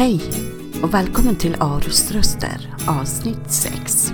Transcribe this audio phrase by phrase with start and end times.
[0.00, 0.20] Hej
[0.82, 4.12] och välkommen till Aros röster avsnitt 6.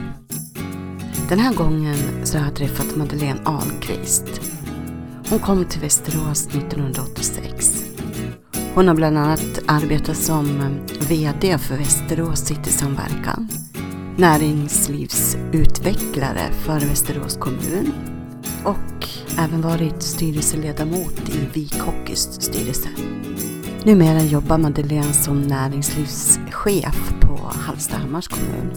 [1.29, 4.41] Den här gången så har jag träffat Madeleine Ahlqvist.
[5.29, 7.85] Hon kom till Västerås 1986.
[8.75, 10.69] Hon har bland annat arbetat som eh,
[11.09, 13.49] VD för Västerås Citysamverkan,
[14.17, 17.93] näringslivsutvecklare för Västerås kommun
[18.65, 19.09] och
[19.39, 22.89] även varit styrelseledamot i Vik Hockeys styrelse.
[23.87, 28.71] Numera jobbar Madeleine som näringslivschef på Hallstahammars kommun.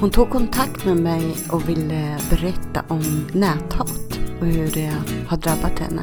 [0.00, 4.92] Hon tog kontakt med mig och ville berätta om näthat och hur det
[5.28, 6.02] har drabbat henne.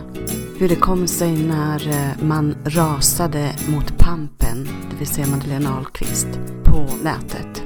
[0.60, 6.28] Hur det kom sig när eh, man rasade mot Pampen, det vill säga Madeleine Ahlqvist,
[6.64, 7.64] på nätet.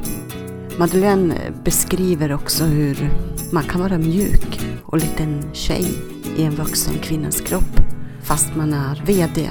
[0.79, 3.09] Madeleine eh, beskriver också hur
[3.51, 5.85] man kan vara mjuk och liten tjej
[6.37, 7.79] i en vuxen kvinnas kropp
[8.21, 9.49] fast man är VD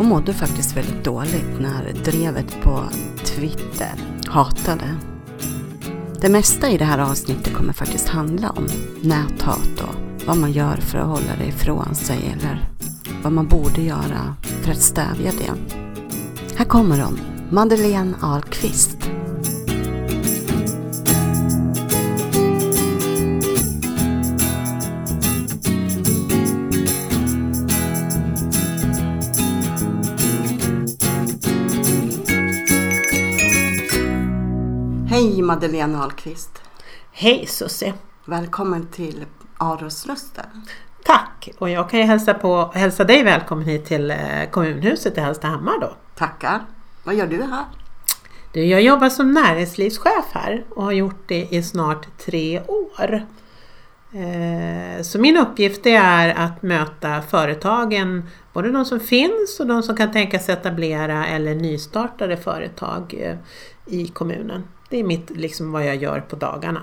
[0.00, 2.84] hon mådde faktiskt väldigt dåligt när drevet på
[3.24, 3.92] Twitter
[4.26, 4.96] hatade.
[6.20, 8.66] Det mesta i det här avsnittet kommer faktiskt handla om
[9.00, 12.68] näthat och vad man gör för att hålla det ifrån sig eller
[13.22, 15.76] vad man borde göra för att stävja det.
[16.56, 19.09] Här kommer hon, Madeleine Ahlqvist.
[35.40, 36.62] Hej Madeleine Ahlqvist.
[37.12, 37.94] Hej Susie.
[38.24, 39.24] Välkommen till
[39.58, 40.44] Aros röster.
[41.04, 41.48] Tack!
[41.58, 44.16] Och jag kan ju hälsa, på, hälsa dig välkommen hit till eh,
[44.50, 45.92] kommunhuset i Hallstahammar då.
[46.14, 46.60] Tackar.
[47.04, 47.64] Vad gör du här?
[48.52, 53.26] Du, jag jobbar som näringslivschef här och har gjort det i snart tre år.
[54.12, 59.96] Eh, så min uppgift är att möta företagen, både de som finns och de som
[59.96, 63.36] kan tänka sig etablera eller nystartade företag eh,
[63.86, 64.64] i kommunen.
[64.90, 66.80] Det är mitt, liksom vad jag gör på dagarna.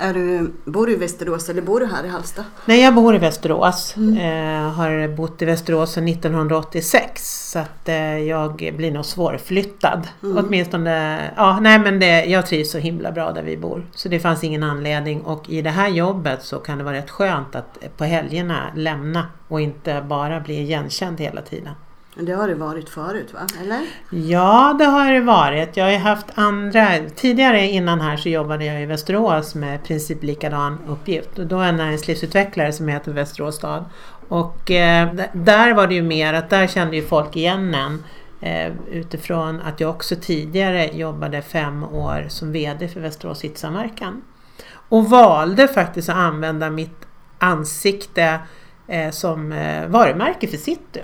[0.00, 2.44] Är du, bor du i Västerås eller bor du här i Halsta?
[2.64, 3.96] Nej, jag bor i Västerås.
[3.96, 4.16] Mm.
[4.16, 10.08] Eh, har bott i Västerås sedan 1986 så att eh, jag blir nog svårflyttad.
[10.22, 10.44] Mm.
[10.44, 13.86] Åtminstone, ja nej men det, jag trivs så himla bra där vi bor.
[13.94, 17.10] Så det fanns ingen anledning och i det här jobbet så kan det vara rätt
[17.10, 21.74] skönt att på helgerna lämna och inte bara bli igenkänd hela tiden.
[22.20, 23.40] Det har det varit förut va?
[23.60, 23.80] Eller?
[24.10, 25.76] Ja det har det varit.
[25.76, 30.22] Jag har ju haft andra, tidigare innan här så jobbade jag i Västerås med princip
[30.22, 31.38] likadan uppgift.
[31.38, 33.84] Och då är jag näringslivsutvecklare som heter Västerås stad.
[34.28, 38.04] Och eh, där var det ju mer att där kände ju folk igen en.
[38.40, 44.22] Eh, utifrån att jag också tidigare jobbade fem år som VD för Västerås Citysamverkan.
[44.88, 47.06] Och valde faktiskt att använda mitt
[47.38, 48.38] ansikte
[48.86, 51.02] eh, som eh, varumärke för City.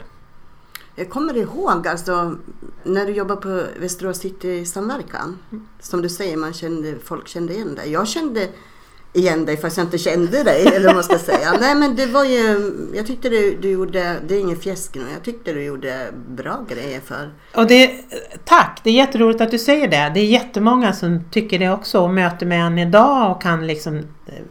[0.97, 2.37] Jag kommer ihåg alltså
[2.83, 5.39] när du jobbade på Västerås City samverkan.
[5.81, 7.93] Som du säger, man kände, folk kände igen dig.
[7.93, 8.49] Jag kände
[9.15, 11.53] igen dig fast jag inte kände dig eller vad man ska säga.
[11.61, 15.05] Nej men det var ju, jag tyckte du, du gjorde, det är ingen fjäsk nu,
[15.13, 17.33] jag tyckte du gjorde bra grejer för.
[17.55, 17.91] Och det,
[18.45, 20.11] tack, det är jätteroligt att du säger det.
[20.15, 24.03] Det är jättemånga som tycker det också och möter mig än idag och kan liksom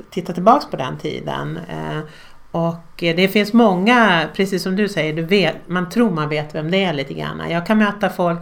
[0.09, 1.59] titta tillbaks på den tiden.
[2.53, 6.55] Och eh, det finns många, precis som du säger, du vet, man tror man vet
[6.55, 7.49] vem det är lite grann.
[7.49, 8.39] Jag kan möta folk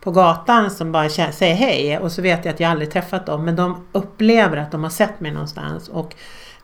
[0.00, 3.44] på gatan som bara säger hej och så vet jag att jag aldrig träffat dem
[3.44, 5.88] men de upplever att de har sett mig någonstans.
[5.88, 6.14] Och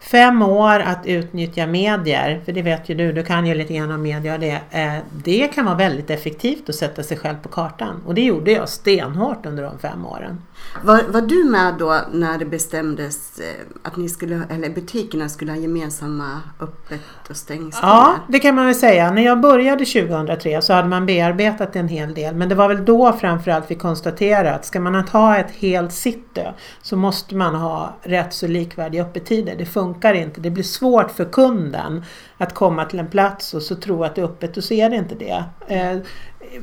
[0.01, 3.91] Fem år att utnyttja medier, för det vet ju du, du kan ju lite grann
[3.91, 4.61] om media och det.
[4.71, 8.03] Eh, det kan vara väldigt effektivt att sätta sig själv på kartan.
[8.07, 10.43] Och det gjorde jag stenhårt under de fem åren.
[10.83, 13.45] Var, var du med då när det bestämdes eh,
[13.83, 17.01] att ni skulle, eller butikerna skulle ha gemensamma öppet
[17.31, 17.81] och stängsel?
[17.83, 19.11] Ja, det kan man väl säga.
[19.11, 22.35] När jag började 2003 så hade man bearbetat en hel del.
[22.35, 26.47] Men det var väl då framförallt vi konstaterade att ska man ha ett helt city
[26.83, 29.57] så måste man ha rätt så likvärdiga öppettider.
[29.57, 30.41] Det funkar inte.
[30.41, 32.05] Det blir svårt för kunden
[32.39, 34.91] att komma till en plats och så tro att det är öppet och så är
[34.91, 35.45] det inte det.
[35.69, 35.99] Eh,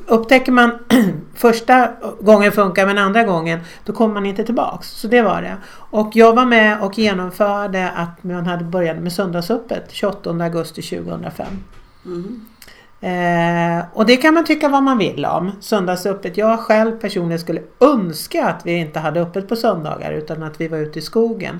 [0.08, 0.72] Upptäcker man
[1.36, 1.92] första
[2.22, 4.88] gången funkar men andra gången då kommer man inte tillbaks.
[4.90, 5.58] Så det var det.
[5.70, 11.48] Och jag var med och genomförde att man hade börjat med söndagsöppet 28 augusti 2005.
[12.06, 12.46] Mm.
[13.04, 15.52] Eh, och det kan man tycka vad man vill om.
[15.60, 16.38] Söndagsöppet.
[16.38, 20.68] Jag själv personligen skulle önska att vi inte hade öppet på söndagar utan att vi
[20.68, 21.60] var ute i skogen.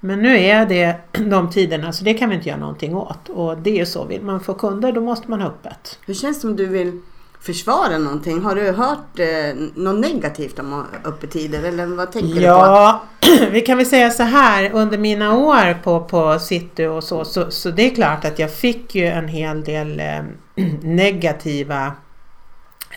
[0.00, 0.96] Men nu är det
[1.30, 3.28] de tiderna så det kan vi inte göra någonting åt.
[3.28, 5.98] Och det är så, vill man få kunder då måste man ha öppet.
[6.06, 7.00] Hur känns det om du vill
[7.40, 8.42] försvara någonting?
[8.42, 13.36] Har du hört eh, något negativt om öppettider eller vad tänker ja, du på?
[13.36, 17.24] Ja, vi kan väl säga så här under mina år på, på City och så,
[17.24, 20.22] så, så det är klart att jag fick ju en hel del eh,
[20.82, 21.92] negativa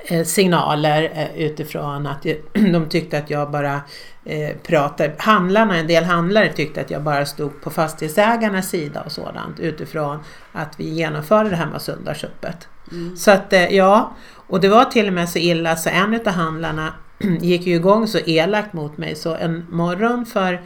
[0.06, 3.81] eh, signaler eh, utifrån att de tyckte att jag bara
[4.25, 9.12] eh, pratade, handlarna, en del handlare tyckte att jag bara stod på fastighetsägarnas sida och
[9.12, 10.19] sådant utifrån
[10.51, 12.68] att vi genomförde det här med söndagsöppet.
[12.92, 13.18] Mm.
[13.18, 14.13] Så att ja,
[14.54, 16.94] och det var till och med så illa så en av handlarna
[17.42, 20.62] gick ju igång så elakt mot mig så en morgon för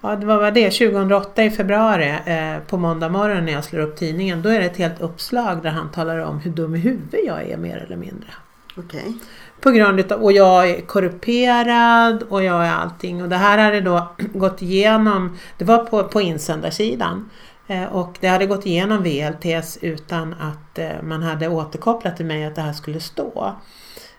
[0.00, 3.96] Ja, det var det, 2008 i februari eh, på måndag morgon när jag slår upp
[3.96, 4.42] tidningen.
[4.42, 7.50] Då är det ett helt uppslag där han talar om hur dum i huvudet jag
[7.50, 8.28] är mer eller mindre.
[8.76, 9.12] Okay.
[9.60, 13.22] På grund av, och jag är korrumperad och jag är allting.
[13.22, 17.30] Och det här hade då gått igenom, det var på, på insändarsidan.
[17.70, 22.44] Eh, och det hade gått igenom VLTs utan att eh, man hade återkopplat till mig
[22.44, 23.56] att det här skulle stå.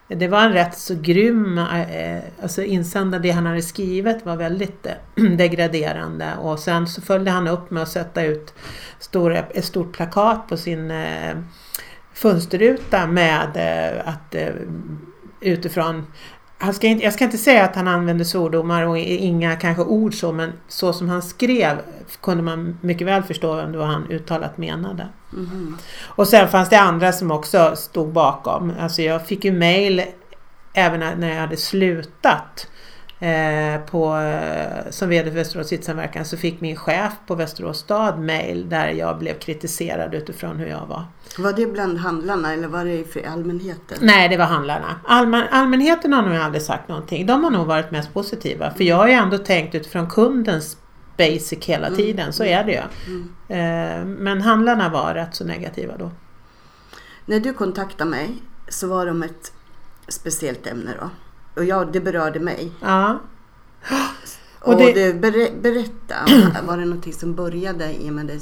[0.08, 4.88] Det var en rätt så grym, eh, alltså insändare, det han hade skrivit var väldigt
[5.38, 8.54] degraderande och sen så följde han upp med att sätta ut
[9.00, 10.94] stora, ett stort plakat på sin
[12.14, 13.58] fönsterruta med
[14.06, 14.36] att
[15.42, 16.06] utifrån
[16.62, 20.14] han ska inte, jag ska inte säga att han använde svordomar och inga kanske ord
[20.14, 21.78] så men så som han skrev
[22.22, 25.08] kunde man mycket väl förstå vad han uttalat menade.
[25.34, 25.78] Mm.
[26.04, 28.74] Och sen fanns det andra som också stod bakom.
[28.80, 30.04] Alltså jag fick ju mail
[30.74, 32.68] även när jag hade slutat
[33.22, 34.18] eh, på,
[34.90, 39.20] som VD för Västerås Sittsamverkan så fick min chef på Västerås stad mail där jag
[39.20, 41.06] blev kritiserad utifrån hur jag var.
[41.38, 43.98] Var det bland handlarna eller var det för allmänheten?
[44.02, 44.96] Nej, det var handlarna.
[45.06, 47.26] Allmän, allmänheten har nog aldrig sagt någonting.
[47.26, 48.72] De har nog varit mest positiva.
[48.72, 50.78] För jag har ju ändå tänkt utifrån kundens
[51.18, 51.98] basic hela mm.
[51.98, 52.82] tiden, så är det ju.
[53.08, 53.30] Mm.
[53.48, 56.12] Eh, men handlarna var rätt så negativa då.
[57.26, 58.36] När du kontaktade mig
[58.70, 59.54] så var det om ett
[60.08, 61.10] speciellt ämne då.
[61.56, 62.72] Och ja, det berörde mig.
[62.82, 63.20] Ja.
[64.60, 64.94] Och, och det...
[64.94, 66.16] du, ber, berätta,
[66.68, 68.40] var det någonting som började i och med det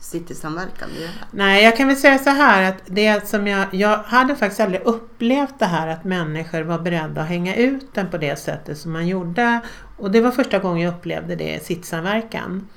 [0.00, 0.88] Citysamverkan?
[1.30, 4.82] Nej, jag kan väl säga så här att det som jag, jag hade faktiskt aldrig
[4.84, 8.92] upplevt det här att människor var beredda att hänga ut den på det sättet som
[8.92, 9.60] man gjorde.
[9.96, 12.68] Och det var första gången jag upplevde det i Citysamverkan.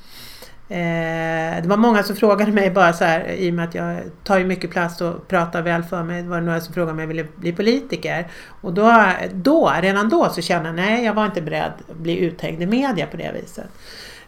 [0.69, 3.99] Eh, det var många som frågade mig bara så här, i och med att jag
[4.23, 6.21] tar ju mycket plats och pratar väl för mig.
[6.21, 8.27] Det var några som frågade om jag ville bli politiker.
[8.61, 9.03] Och då,
[9.33, 12.65] då redan då så kände jag, nej jag var inte beredd att bli uthängd i
[12.65, 13.69] media på det viset.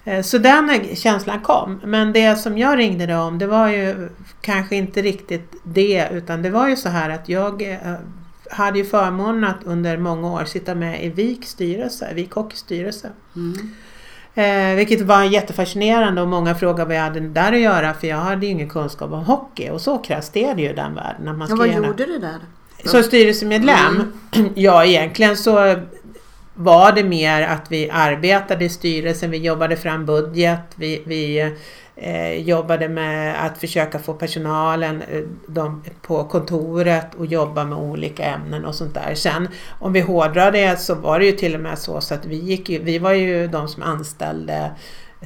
[0.04, 1.81] Eh, så den känslan kom.
[1.84, 4.10] Men det som jag ringde det om det var ju
[4.42, 7.94] kanske inte riktigt det utan det var ju så här att jag eh,
[8.51, 13.10] hade ju förmånen att under många år sitta med i VIK styrelse, VIK Hockeys styrelse.
[13.36, 13.75] Mm.
[14.38, 18.18] Eh, vilket var jättefascinerande och många frågade vad jag hade där att göra för jag
[18.18, 21.28] hade ju ingen kunskap om hockey och så krasst är det ju i den världen.
[21.28, 21.88] Att man ja, vad gärna...
[21.88, 22.38] gjorde du där?
[22.86, 24.12] Som styrelsemedlem?
[24.31, 24.50] Mm.
[24.56, 25.75] Ja egentligen så
[26.54, 31.54] var det mer att vi arbetade i styrelsen, vi jobbade fram budget, vi, vi
[31.99, 38.23] Eh, jobbade med att försöka få personalen eh, de, på kontoret och jobba med olika
[38.23, 39.15] ämnen och sånt där.
[39.15, 39.47] Sen
[39.79, 42.35] om vi hårdrar det så var det ju till och med så, så att vi,
[42.35, 44.71] gick ju, vi var ju de som anställde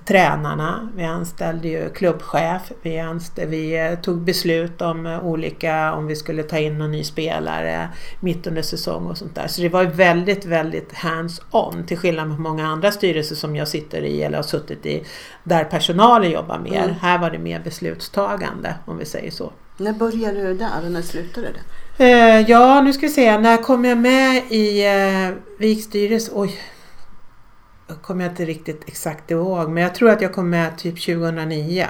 [0.05, 6.07] tränarna, vi anställde ju klubbchef, vi, anställde, vi eh, tog beslut om eh, olika, om
[6.07, 7.89] vi skulle ta in någon ny spelare
[8.19, 9.47] mitt under säsong och sånt där.
[9.47, 14.01] Så det var väldigt, väldigt hands-on till skillnad mot många andra styrelser som jag sitter
[14.01, 15.03] i eller har suttit i
[15.43, 16.83] där personalen jobbar mer.
[16.83, 16.95] Mm.
[17.01, 19.51] Här var det mer beslutstagande om vi säger så.
[19.77, 21.61] När började du där och när slutade det?
[22.03, 26.31] Eh, ja, nu ska vi se, när kom jag med i eh, Vikstyrelse?
[26.33, 26.59] Oj,
[28.01, 31.87] kommer jag inte riktigt exakt ihåg men jag tror att jag kom med typ 2009.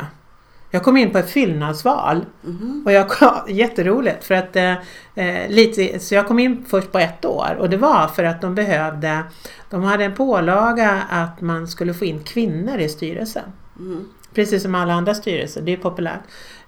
[0.74, 2.84] Jag kom in på ett fyllnadsval mm.
[2.86, 4.72] och jag kom, jätteroligt för att eh,
[5.15, 8.41] eh, lite, så jag kom in först på ett år och det var för att
[8.41, 9.24] de behövde,
[9.70, 13.43] de hade en pålaga att man skulle få in kvinnor i styrelsen.
[13.79, 14.05] Mm.
[14.34, 16.22] Precis som alla andra styrelser, det är populärt.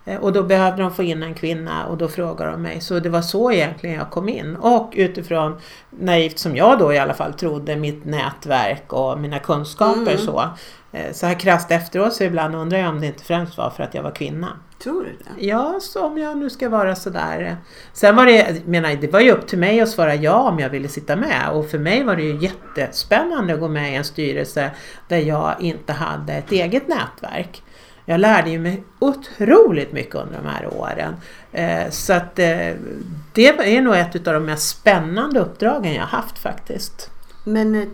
[0.06, 2.82] Eh, och då behövde de få in en kvinna och då frågade de mig.
[2.82, 4.56] Så det var så egentligen jag kom in.
[4.56, 10.12] Och utifrån, naivt som jag då i alla fall trodde, mitt nätverk och mina kunskaper
[10.12, 10.18] mm.
[10.18, 10.50] så.
[10.92, 13.84] Eh, så här krasst efteråt så ibland undrar jag om det inte främst var för
[13.84, 14.48] att jag var kvinna.
[14.84, 15.46] Tror du det?
[15.46, 17.58] Ja, så om jag nu ska vara sådär.
[17.94, 20.70] Sen var det, menar, det var ju upp till mig att svara ja om jag
[20.70, 21.50] ville sitta med.
[21.52, 24.72] Och för mig var det ju jättespännande att gå med i en styrelse
[25.08, 27.64] där jag inte hade ett eget nätverk.
[28.06, 31.16] Jag lärde ju mig otroligt mycket under de här åren.
[31.52, 32.70] Eh, så att eh,
[33.34, 37.10] det är nog ett av de mest spännande uppdragen jag haft faktiskt.
[37.44, 37.88] Men eh,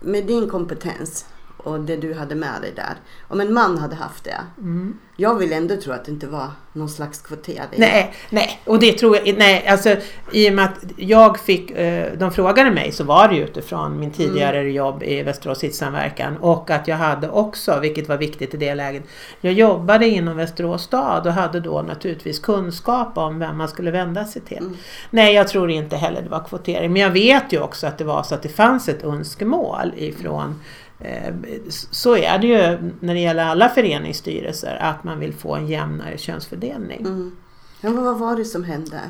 [0.00, 1.26] med din kompetens
[1.58, 2.94] och det du hade med dig där.
[3.28, 4.40] Om en man hade haft det.
[4.58, 4.98] Mm.
[5.20, 7.68] Jag vill ändå tro att det inte var någon slags kvotering.
[7.76, 9.96] Nej, nej, och det tror jag, nej, alltså
[10.32, 14.00] i och med att jag fick, eh, de frågade mig så var det ju utifrån
[14.00, 14.72] min tidigare Mm.
[14.72, 19.02] jobb i Västerås Hitssamverkan och att jag hade också, vilket var viktigt i det läget,
[19.40, 24.24] jag jobbade inom Västerås stad och hade då naturligtvis kunskap om vem man skulle vända
[24.24, 24.58] sig till.
[24.58, 24.76] Mm.
[25.10, 28.04] Nej, jag tror inte heller det var kvotering, men jag vet ju också att det
[28.04, 30.60] var så att det fanns ett önskemål ifrån
[31.90, 36.18] Så är det ju när det gäller alla föreningsstyrelser att man vill få en jämnare
[36.18, 37.00] könsfördelning.
[37.00, 37.36] Mm.
[37.80, 39.00] Men vad var det som hände?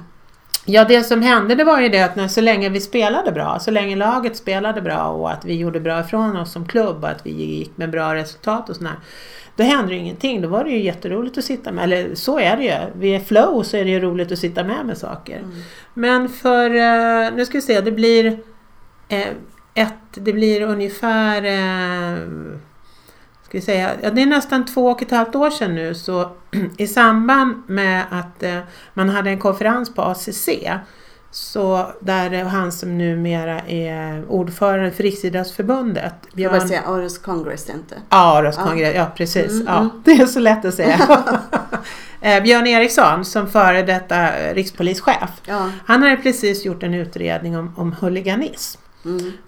[0.65, 3.59] Ja, det som hände det var ju det att när, så länge vi spelade bra,
[3.61, 7.11] så länge laget spelade bra och att vi gjorde bra ifrån oss som klubb och
[7.11, 8.99] att vi gick med bra resultat och sådär.
[9.57, 10.41] Då hände ju ingenting.
[10.41, 11.85] Då var det ju jätteroligt att sitta med.
[11.85, 13.15] Eller så är det ju.
[13.15, 15.39] Är flow så är det ju roligt att sitta med med saker.
[15.39, 15.51] Mm.
[15.95, 18.39] Men för, eh, nu ska vi se, det blir
[19.09, 19.27] eh,
[19.79, 22.19] ett, det blir ungefär eh,
[23.43, 26.31] ska vi säga, ja, det är nästan två och ett halvt år sedan nu så
[26.77, 28.59] i samband med att eh,
[28.95, 30.49] man hade en konferens på ACC
[31.31, 37.95] så där han som numera är ordförande för Riksidrottsförbundet Jag bara säga Aros Congress inte.
[38.09, 39.53] Ja, röstkongress, ja precis.
[39.53, 39.91] Mm, ja, mm.
[40.05, 40.99] det är så lätt att säga.
[42.21, 45.31] Eh, Björn Eriksson som före detta rikspolischef.
[45.45, 45.71] Ja.
[45.87, 48.81] Han hade precis gjort en utredning om, om huliganism.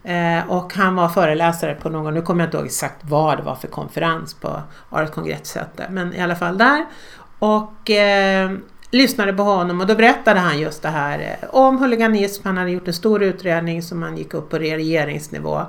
[0.04, 0.38] Mm.
[0.40, 3.42] Eh, och han var föreläsare på någon, nu kommer jag inte ihåg exakt vad det
[3.42, 6.86] var för konferens på Aros kongresscenter, men i alla fall där.
[7.38, 8.50] Och eh,
[8.90, 12.46] lyssnade på honom och då berättade han just det här eh, om huliganism.
[12.46, 15.62] Han hade gjort en stor utredning som han gick upp på regeringsnivå.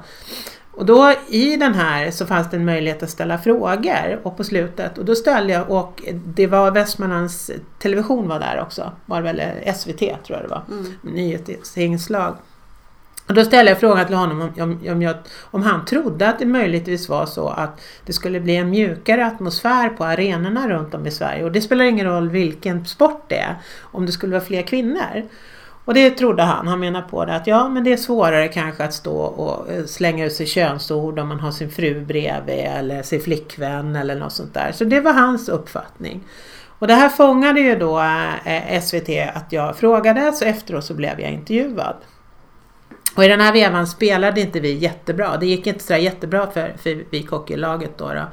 [0.74, 4.44] Och då i den här så fanns det en möjlighet att ställa frågor och på
[4.44, 9.40] slutet och då ställde jag och det var Västmanlands Television var där också, var väl
[9.40, 10.94] eh, SVT tror jag det var, Mm.
[11.04, 12.36] nyhetsinslag.
[13.28, 16.40] Och då ställde jag frågan till honom om, om, om, jag, om han trodde att
[16.40, 21.08] det möjligtvis var så att det skulle bli en mjukare atmosfär på arenorna runt om
[21.08, 21.44] i Sverige.
[21.44, 25.24] Och det spelar ingen roll vilken sport det är, om det skulle vara fler kvinnor.
[25.86, 26.68] Och det trodde han.
[26.68, 29.86] Han menar på det att ja, men det är svårare kanske att stå och eh,
[29.86, 34.34] slänga ut sig könsord om man har sin fru bredvid eller sin flickvän eller något
[34.34, 34.72] sånt där.
[34.72, 36.24] Så det var hans uppfattning.
[36.80, 40.94] Och det här fångade ju då eh, eh, SVT att jag frågade, så efteråt så
[40.94, 41.96] blev jag intervjuad.
[43.16, 45.38] Och i den här vevan spelade inte vi jättebra.
[45.38, 48.14] Det gick inte så jättebra för, för vi hockeylaget då.
[48.14, 48.26] då.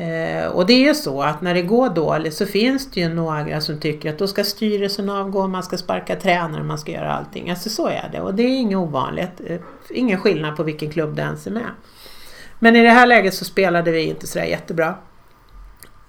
[0.00, 3.08] Eh, och det är ju så att när det går dåligt så finns det ju
[3.08, 7.12] några som tycker att då ska styrelsen avgå, man ska sparka tränare, man ska göra
[7.12, 7.50] allting.
[7.50, 9.40] Alltså så är det och det är inget ovanligt.
[9.46, 11.70] Eh, ingen skillnad på vilken klubb det ens är med.
[12.58, 14.94] Men i det här läget så spelade vi inte så jättebra.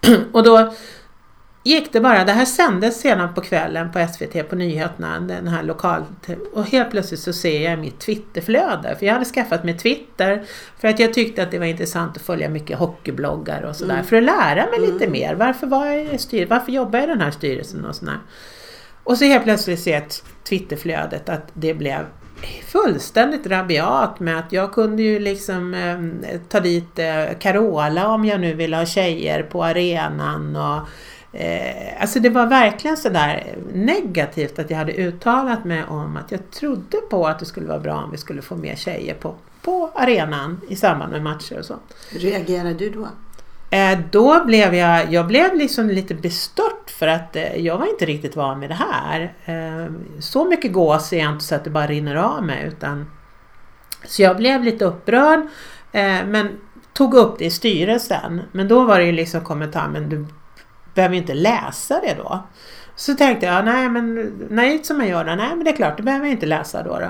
[0.31, 0.74] och då
[1.63, 5.63] gick det bara, det här sändes sedan på kvällen på SVT på nyheterna, den här
[5.63, 6.03] lokal
[6.53, 10.44] och helt plötsligt så ser jag mitt Twitterflöde, för jag hade skaffat mig Twitter
[10.80, 14.06] för att jag tyckte att det var intressant att följa mycket hockeybloggar och sådär, Mm.
[14.06, 15.12] för att lära mig lite Mm.
[15.12, 15.36] mer.
[15.36, 18.18] Varför, var jag styr, varför jobbar jag i den här styrelsen och sådär.
[19.03, 20.03] Och så helt plötsligt ser jag
[20.50, 22.06] Twitterflödet att det blev
[22.68, 28.39] fullständigt rabiat med att jag kunde ju liksom eh, ta dit eh, Carola om jag
[28.39, 30.88] nu ville ha tjejer på arenan och
[31.33, 36.51] Eh, alltså det var verkligen sådär negativt att jag hade uttalat mig om att jag
[36.51, 39.91] trodde på att det skulle vara bra om vi skulle få mer tjejer på, på
[39.95, 41.75] arenan i samband med matcher och så.
[42.09, 43.07] Reagerade du då?
[43.77, 48.05] Eh, då blev jag, jag blev liksom lite bestört för att eh, jag var inte
[48.05, 49.33] riktigt van med det här.
[49.45, 53.05] Eh, så mycket gås är jag inte så att det bara rinner av mig utan
[54.05, 55.39] så jag blev lite upprörd
[55.91, 56.50] eh, men
[56.93, 58.41] tog upp det i styrelsen.
[58.51, 60.25] Men då var det ju liksom kommentar, men du
[60.93, 62.43] behöver ju inte läsa det då.
[62.95, 65.98] Så tänkte jag, nej men nej som jag gör det, nej men det är klart,
[65.98, 67.00] det behöver jag inte läsa då.
[67.00, 67.07] då.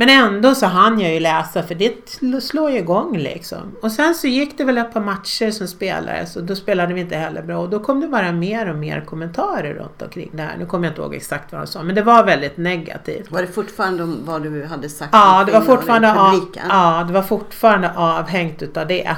[0.00, 3.76] Men ändå så hann jag ju läsa för det sl- slår ju igång liksom.
[3.82, 7.00] Och sen så gick det väl ett par matcher som spelades och då spelade vi
[7.00, 10.42] inte heller bra och då kom det bara mer och mer kommentarer runt omkring det
[10.42, 10.56] här.
[10.58, 13.30] Nu kommer jag inte ihåg exakt vad de sa men det var väldigt negativt.
[13.30, 17.12] Var det fortfarande om vad du hade sagt Ja, det var fortfarande, av, ja, det
[17.12, 19.16] var fortfarande avhängt utav det.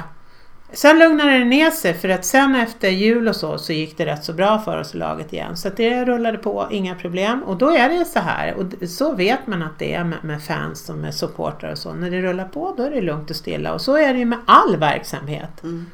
[0.73, 4.05] Sen lugnade det ner sig för att sen efter jul och så så gick det
[4.05, 5.57] rätt så bra för oss i laget igen.
[5.57, 7.43] Så att det rullade på, inga problem.
[7.43, 10.43] Och då är det så här och så vet man att det är med, med
[10.43, 11.93] fans och med supportrar och så.
[11.93, 14.25] När det rullar på då är det lugnt och stilla och så är det ju
[14.25, 15.63] med all verksamhet.
[15.63, 15.85] Mm.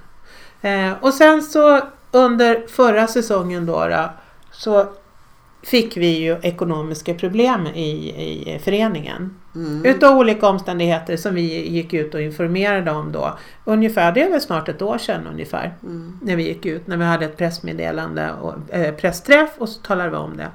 [0.61, 1.81] Eh, och sen så
[2.11, 4.09] under förra säsongen då, då
[4.51, 4.85] så
[5.67, 7.89] fick vi ju ekonomiska problem i,
[8.53, 9.35] i föreningen.
[9.55, 9.85] Mm.
[9.85, 13.37] Utav olika omständigheter som vi gick ut och informerade om då.
[13.65, 15.75] Ungefär, det är väl snart ett år sedan ungefär.
[15.83, 16.19] Mm.
[16.21, 20.09] När vi gick ut, när vi hade ett pressmeddelande och eh, pressträff och så talade
[20.09, 20.47] vi om det.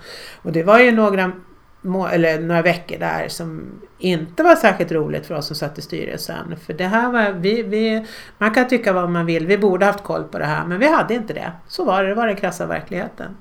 [0.42, 1.32] Och det var ju några
[1.80, 3.62] må- eller några veckor där som
[3.98, 6.56] inte var särskilt roligt för oss som satt i styrelsen.
[6.66, 8.06] För det här var, vi, vi,
[8.38, 10.92] man kan tycka vad man vill, vi borde haft koll på det här men vi
[10.92, 11.52] hade inte det.
[11.68, 13.36] Så var det, det var den krassa verkligheten.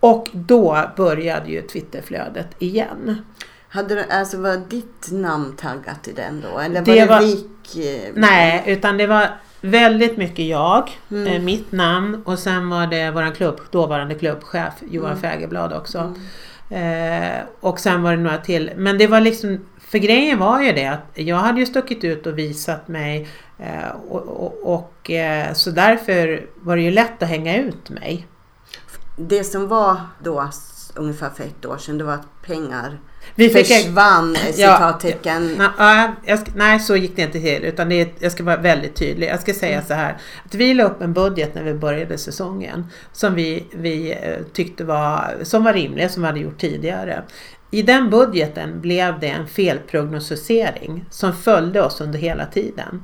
[0.00, 3.22] Och då började ju Twitterflödet igen.
[3.68, 6.58] Hade du, alltså var ditt namn taggat i den då?
[6.58, 7.76] Eller var Det det, var- Vik?
[7.76, 9.28] eh, Nej, utan det var
[9.60, 11.26] väldigt mycket jag, Mm.
[11.26, 15.20] eh, mitt namn och sen var det våran klubb, dåvarande klubbchef Johan Mm.
[15.22, 15.98] Fägerblad också.
[15.98, 17.32] Mm.
[17.32, 18.70] Eh, och sen var det några till.
[18.76, 22.26] Men det var liksom, för grejen var ju det att jag hade ju stuckit ut
[22.26, 23.28] och visat mig
[23.58, 28.26] eh, och, och, och eh, så därför var det ju lätt att hänga ut mig.
[29.18, 30.50] Det som var då
[30.94, 32.98] ungefär för ett år sedan det var att pengar
[33.34, 35.54] Vi fick försvann eh, citattecken.
[35.58, 37.64] Nej, ja, jag ska, nej, så gick det inte till.
[37.64, 39.28] Utan det, jag ska vara väldigt tydlig.
[39.28, 39.86] Jag ska säga Mm.
[39.86, 40.16] så här.
[40.44, 42.86] Att vi la upp en budget när vi började säsongen.
[43.12, 47.22] Som vi, vi eh, tyckte var, som var rimlig, som vi hade gjort tidigare.
[47.70, 53.02] I den budgeten blev det en felprognostisering som följde oss under hela tiden.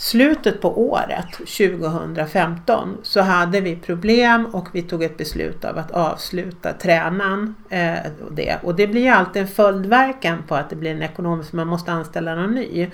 [0.00, 5.90] Slutet på året 2015 så hade vi problem och vi tog ett beslut av att
[5.90, 7.54] avsluta tränaren.
[7.70, 8.58] Eh, och, det.
[8.62, 11.92] och det blir ju alltid en följdverkan på att det blir en ekonomisk, man måste
[11.92, 12.90] anställa någon ny.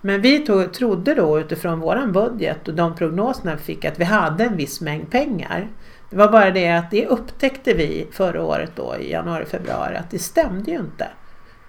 [0.00, 4.04] Men vi tog, trodde då utifrån våran budget och de prognoserna vi fick att vi
[4.04, 5.68] hade en viss mängd pengar.
[6.10, 10.10] Det var bara det att det upptäckte vi förra året då i januari, februari att
[10.10, 11.06] det stämde ju inte.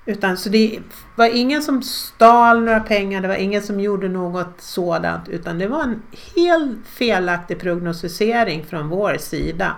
[0.05, 0.79] Utan, så det
[1.15, 5.67] var ingen som stal några pengar, det var ingen som gjorde något sådant utan det
[5.67, 6.01] var en
[6.35, 9.75] helt felaktig prognostisering från vår sida.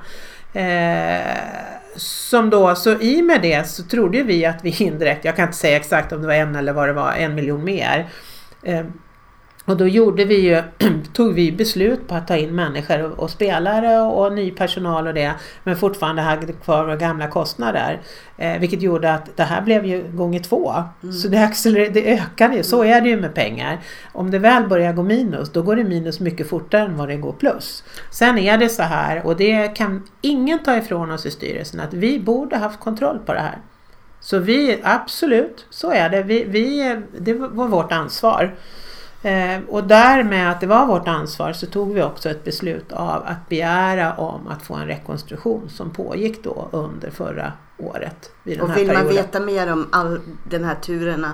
[0.54, 1.38] Eh,
[1.96, 5.46] som då, så i och med det så trodde vi att vi indirekt, jag kan
[5.46, 8.10] inte säga exakt om det var en eller vad det var, en miljon mer.
[8.63, 8.86] Eh,
[9.65, 10.63] och då gjorde vi ju,
[11.13, 15.08] tog vi beslut på att ta in människor och, och spelare och, och ny personal
[15.08, 15.34] och det.
[15.63, 18.01] Men fortfarande hade kvar våra gamla kostnader.
[18.38, 20.74] Eh, vilket gjorde att det här blev ju gånger två.
[21.24, 22.63] Så det, det ökade ju.
[22.63, 23.80] Så är det ju med pengar.
[24.12, 27.15] Om det väl börjar gå minus, då går det minus mycket fortare än vad det
[27.15, 27.84] går plus.
[28.12, 31.94] Sen är det så här, och det kan ingen ta ifrån oss i styrelsen, att
[31.94, 33.58] vi borde haft kontroll på det här.
[34.20, 36.24] Så vi, absolut, så är det.
[36.24, 38.56] Vi, vi, det var vårt ansvar.
[39.22, 43.24] Eh, och därmed att det var vårt ansvar så tog vi också ett beslut av
[43.25, 48.32] att begära om att få en rekonstruktion som pågick då under förra året.
[48.44, 49.08] Och vill man perioden.
[49.08, 51.34] veta mer om all den här turerna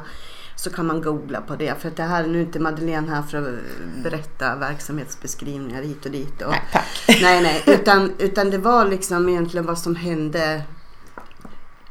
[0.55, 1.73] så kan man googla på det.
[1.79, 6.11] För att det här är nu inte Madeleine här för att berätta verksamhetsbeskrivningar hit och
[6.11, 6.41] dit.
[6.41, 7.05] Och, Nej, tack.
[7.21, 7.63] nej, nej.
[7.65, 10.61] Utan, utan det var liksom egentligen vad som hände.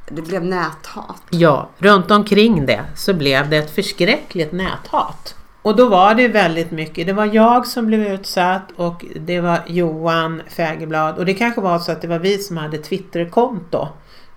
[0.09, 1.23] Det blev näthat.
[1.31, 5.36] Ja, runt omkring det så blev det ett förskräckligt näthat.
[5.67, 7.07] Och då var det väldigt mycket.
[7.07, 11.19] Det var jag som blev utsatt och det var Johan Fägerblad.
[11.19, 13.89] Och det kanske var så att det var vi som hade Twitterkonto.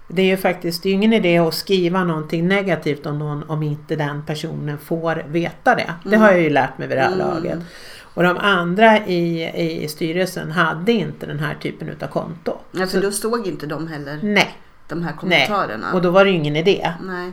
[0.08, 3.63] Det är ju faktiskt det är ingen idé att skriva någonting negativt om någon om
[3.63, 5.94] inte den personen får veta det.
[6.06, 7.28] Det har jag ju lärt mig vid det här Mm.
[7.28, 7.60] laget.
[8.13, 9.50] Och de andra i,
[9.84, 12.58] i styrelsen hade inte den här typen utav konto.
[12.72, 15.20] Ja, för då såg inte de heller Nej, de här nej.
[15.20, 15.94] kommentarerna.
[15.94, 16.92] Och då var det ju ingen idé.
[17.08, 17.32] nej.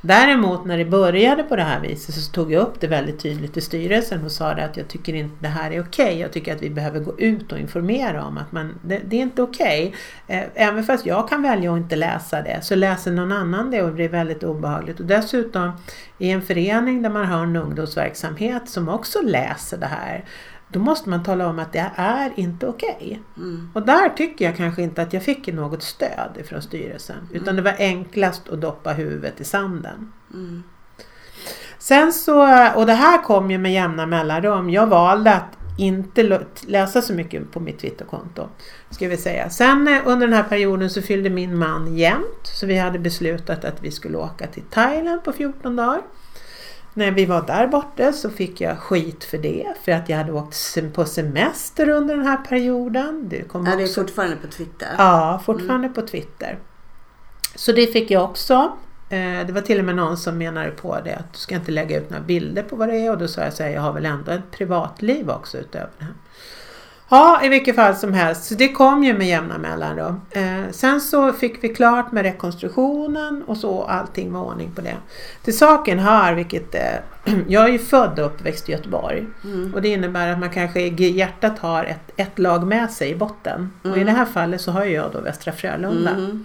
[0.00, 3.56] Däremot när det började på det här viset så tog jag upp det väldigt tydligt
[3.56, 6.18] i styrelsen och sa det att jag tycker inte det här är okej.
[6.18, 9.22] Jag tycker att vi behöver gå ut och informera om att man, det, det är
[9.22, 9.94] inte okej.
[10.26, 10.44] Okay.
[10.54, 13.88] Även fast jag kan välja att inte läsa det så läser någon annan det och
[13.88, 15.00] det blir väldigt obehagligt.
[15.00, 15.72] Och dessutom
[16.18, 20.24] i en förening där man har en ungdomsverksamhet som också läser det här
[20.68, 23.22] då måste man tala om att det är inte okej.
[23.36, 23.70] Mm.
[23.74, 27.28] Och där tycker jag kanske inte att jag fick något stöd ifrån styrelsen.
[27.32, 30.12] Utan det var enklast att doppa huvudet i sanden.
[30.34, 30.62] Mm.
[31.78, 32.40] Sen så,
[32.74, 34.70] och det här kom ju med jämna mellanrum.
[34.70, 38.48] Jag valde att inte läsa så mycket på mitt Twitterkonto.
[38.90, 39.50] Ska vi säga.
[39.50, 42.40] Sen eh, under den här perioden så fyllde min man jämnt.
[42.42, 46.00] Så vi hade beslutat att vi skulle åka till Thailand på 14 dagar.
[46.98, 49.74] När vi var där borta så fick jag skit för det.
[49.84, 53.28] För att jag hade åkt på semester under den här perioden.
[53.28, 54.88] Det kom Ja, det är också fortfarande på Twitter.
[54.98, 56.58] Ja, fortfarande på Twitter.
[57.54, 58.72] Så det fick jag också.
[59.10, 61.72] Eh, Det var till och med någon som menade på det att du ska inte
[61.72, 63.80] lägga ut några bilder på vad det är och då sa jag så här, jag
[63.80, 66.14] har väl ändå ett privatliv också utöver det här.
[67.10, 68.44] Ja, i vilket fall som helst.
[68.44, 70.20] Så det kom ju med jämna mellanrum.
[70.30, 74.96] Eh, sen så fick vi klart med rekonstruktionen och så allting var ordning på det.
[75.44, 76.80] Till saken hör, vilket eh,
[77.48, 79.26] jag är ju född och uppväxt i Göteborg.
[79.44, 79.74] Mm.
[79.74, 83.16] Och det innebär att man kanske i hjärtat har ett, ett lag med sig i
[83.16, 83.72] botten.
[83.82, 84.06] Och i Mm.
[84.06, 86.10] det här fallet så har jag då Västra Frölunda.
[86.10, 86.44] Mm.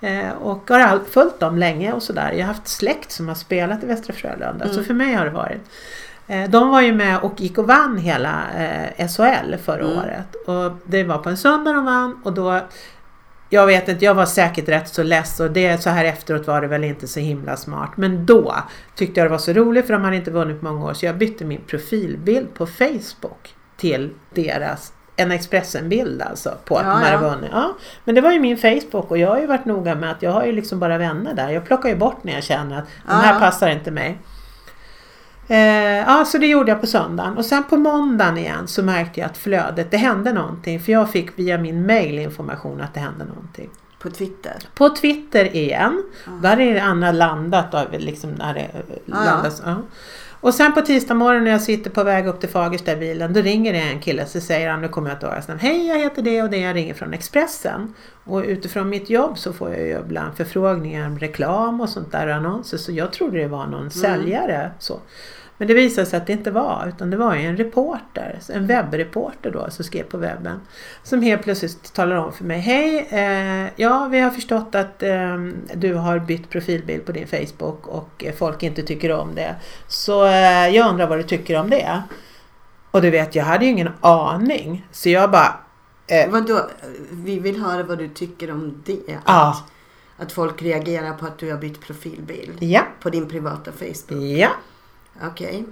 [0.00, 2.32] Eh, och har följt dem länge och sådär.
[2.32, 4.66] Jag har haft släkt som har spelat i Västra Frölunda.
[4.66, 4.84] Så Mm.
[4.84, 5.60] för mig har det varit.
[6.26, 9.98] Eh, de var ju med och gick och vann hela eh, SHL förra Mm.
[9.98, 10.34] året.
[10.46, 12.60] Och det var på en söndag de vann och då
[13.50, 16.60] jag vet inte, jag var säkert rätt så less och det, så här efteråt var
[16.60, 17.90] det väl inte så himla smart.
[17.96, 18.54] Men då
[18.94, 21.06] tyckte jag det var så roligt för de hade inte vunnit på många år så
[21.06, 27.00] jag bytte min profilbild på Facebook till deras en Expressen-bild alltså på att Ja, de
[27.00, 27.30] hade ja.
[27.30, 27.50] vunnit.
[27.52, 30.22] Ja, men det var ju min Facebook och jag har ju varit noga med att
[30.22, 31.48] jag har ju liksom bara vänner där.
[31.50, 33.40] Jag plockar ju bort när jag känner att de här Ja.
[33.40, 34.18] passar inte mig.
[35.52, 37.36] Eh, ja, så det gjorde jag på söndagen.
[37.36, 40.80] Och sen på måndagen igen så märkte jag att flödet, det hände någonting.
[40.80, 43.70] För jag fick via min mail information att det hände någonting.
[43.98, 44.56] På Twitter.
[44.74, 46.02] På Twitter igen.
[46.42, 48.70] Där är det andra landat då, liksom när det
[49.04, 49.24] ja.
[49.24, 49.62] landas.
[49.64, 49.76] Ja.
[50.40, 53.32] Och sen på tisdag morgon när jag sitter på väg upp till Fagersta i bilen,
[53.32, 55.60] då ringer det en kille så säger han, nu kommer jag inte ihåg namn.
[55.60, 57.94] Hej, jag heter det och det, jag ringer från Expressen.
[58.24, 62.28] Och utifrån mitt jobb så får jag ju ibland förfrågningar om reklam och sånt där,
[62.28, 62.78] annonser.
[62.78, 64.70] Så jag trodde det var någon säljare.
[64.78, 65.00] Så.
[65.62, 68.66] Men det visade sig att det inte var, utan det var ju en reporter, en
[68.66, 70.60] webbreporter då, som skrev på webben.
[71.02, 75.36] Som helt plötsligt talar om för mig, hej, eh, ja vi har förstått att eh,
[75.74, 79.54] du har bytt profilbild på din Facebook och folk inte tycker om det.
[79.88, 82.02] Så eh, jag undrar vad du tycker om det?
[82.90, 84.86] Och du vet, jag hade ju ingen aning.
[84.92, 85.54] Så jag bara,
[86.06, 86.70] eh, Vadå?
[87.10, 89.20] Vi vill höra vad du tycker om det.
[89.26, 89.56] ja,
[90.16, 92.62] Att folk reagerar på att du har bytt profilbild.
[92.62, 94.22] ja, På din privata Facebook.
[94.22, 94.48] ja.
[95.20, 95.64] Okej.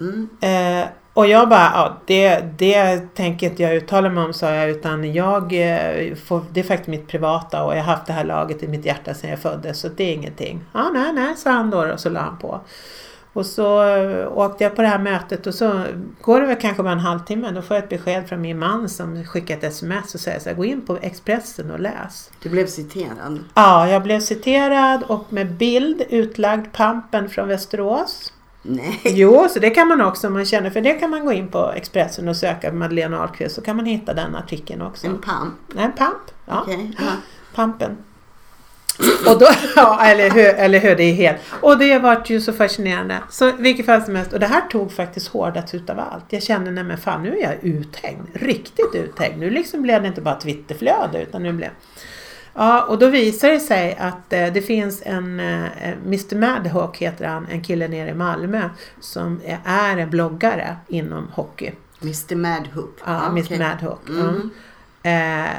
[0.00, 0.28] Mm.
[0.40, 4.70] Eh, och jag bara, ja, det, det tänker inte jag uttala mig om sa jag
[4.70, 8.24] utan jag eh, får, det är faktiskt mitt privata och jag har haft det här
[8.24, 10.64] laget i mitt hjärta sedan jag föddes så det är ingenting.
[10.72, 12.60] Ja, nej, nej, sa han då och så la han på.
[13.32, 15.84] Och så eh, åkte jag på det här mötet och så
[16.20, 18.88] går det väl kanske bara en halvtimme då får jag ett besked från min man
[18.88, 22.30] som skickar ett sms och säger så här, gå in på Expressen och läs.
[22.42, 23.38] Du blev citerad.
[23.54, 28.32] Ja, jag blev citerad och med bild utlagd Pampen från Västerås.
[28.62, 29.00] Nej.
[29.04, 31.48] Jo, så det kan man också om man känner för det kan man gå in
[31.48, 35.06] på Expressen och söka Madeleine Ahlqvist så kan man hitta den artikeln också.
[35.06, 35.54] En pamp.
[35.74, 36.30] Nej, en pamp.
[36.46, 36.66] Ja,
[36.98, 37.12] ja.
[37.54, 37.96] pampen.
[39.26, 39.46] Och då,
[39.76, 41.36] ja, eller hur, eller hur, det är helt.
[41.60, 43.18] Och det vart ju så fascinerande.
[43.30, 46.24] Så vilket fall som helst, och det här tog faktiskt hårdast utav allt.
[46.28, 48.28] Jag kände, nej men fan nu är jag uthängd.
[48.32, 49.38] Riktigt uthängd.
[49.38, 51.70] Nu liksom blev det inte bara Twitterflöde utan nu blev
[52.54, 55.64] Ja, och då visar det sig att eh, det finns en eh,
[56.06, 58.68] Mr Madhawk heter han, en kille nere i Malmö
[59.00, 61.72] som är, en bloggare inom hockey.
[62.02, 62.96] Mr Madhoop.
[63.06, 63.58] Ja, Ah, Mr okej.
[63.58, 64.08] Madhawk.
[64.08, 64.50] Mm.
[65.02, 65.10] Ja.
[65.10, 65.50] Eh,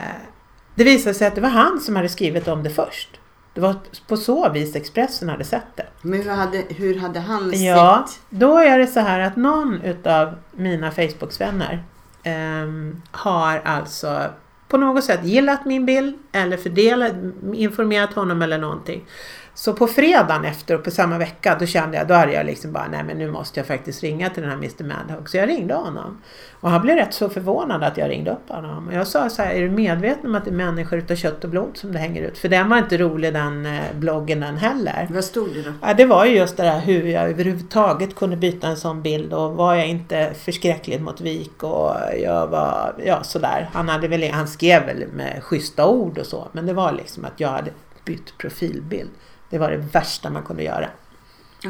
[0.76, 3.10] det visade sig att det var han som hade skrivit om det först.
[3.54, 3.76] Det var
[4.08, 5.86] på så vis Expressen hade sett det.
[6.02, 8.22] Men hur hade, hur hade han Ja, sett?
[8.30, 11.84] då är det så här att någon utav mina Facebooksvänner
[12.24, 14.30] ehm, har alltså
[14.72, 17.14] på något sätt gillat min bild eller fördelat,
[17.54, 19.06] informerat honom eller någonting.
[19.54, 22.72] Så på fredagen efter och på samma vecka då kände jag, då hade jag liksom
[22.72, 25.30] bara, nej men nu måste jag faktiskt ringa till den här Mr Madhawk.
[25.30, 26.22] Så jag ringde honom.
[26.62, 28.88] Och han blev rätt så förvånad att jag ringde upp honom.
[28.88, 31.44] Och jag sa så här, är du medveten om att det är människor utav kött
[31.44, 32.38] och blod som det hänger ut?
[32.38, 35.08] För den var inte rolig den eh, bloggen den heller.
[35.10, 35.72] Vad stod det då?
[35.82, 39.34] Ja, det var ju just det där hur jag överhuvudtaget kunde byta en sån bild
[39.34, 43.70] och var jag inte förskräcklig mot Vik och jag var, ja sådär.
[43.74, 47.26] Han, hade väl, han skrev väl med schyssta ord och så men det var liksom
[47.26, 47.72] att jag hade
[48.06, 49.10] bytt profilbild.
[49.52, 50.88] Det var det värsta man kunde göra.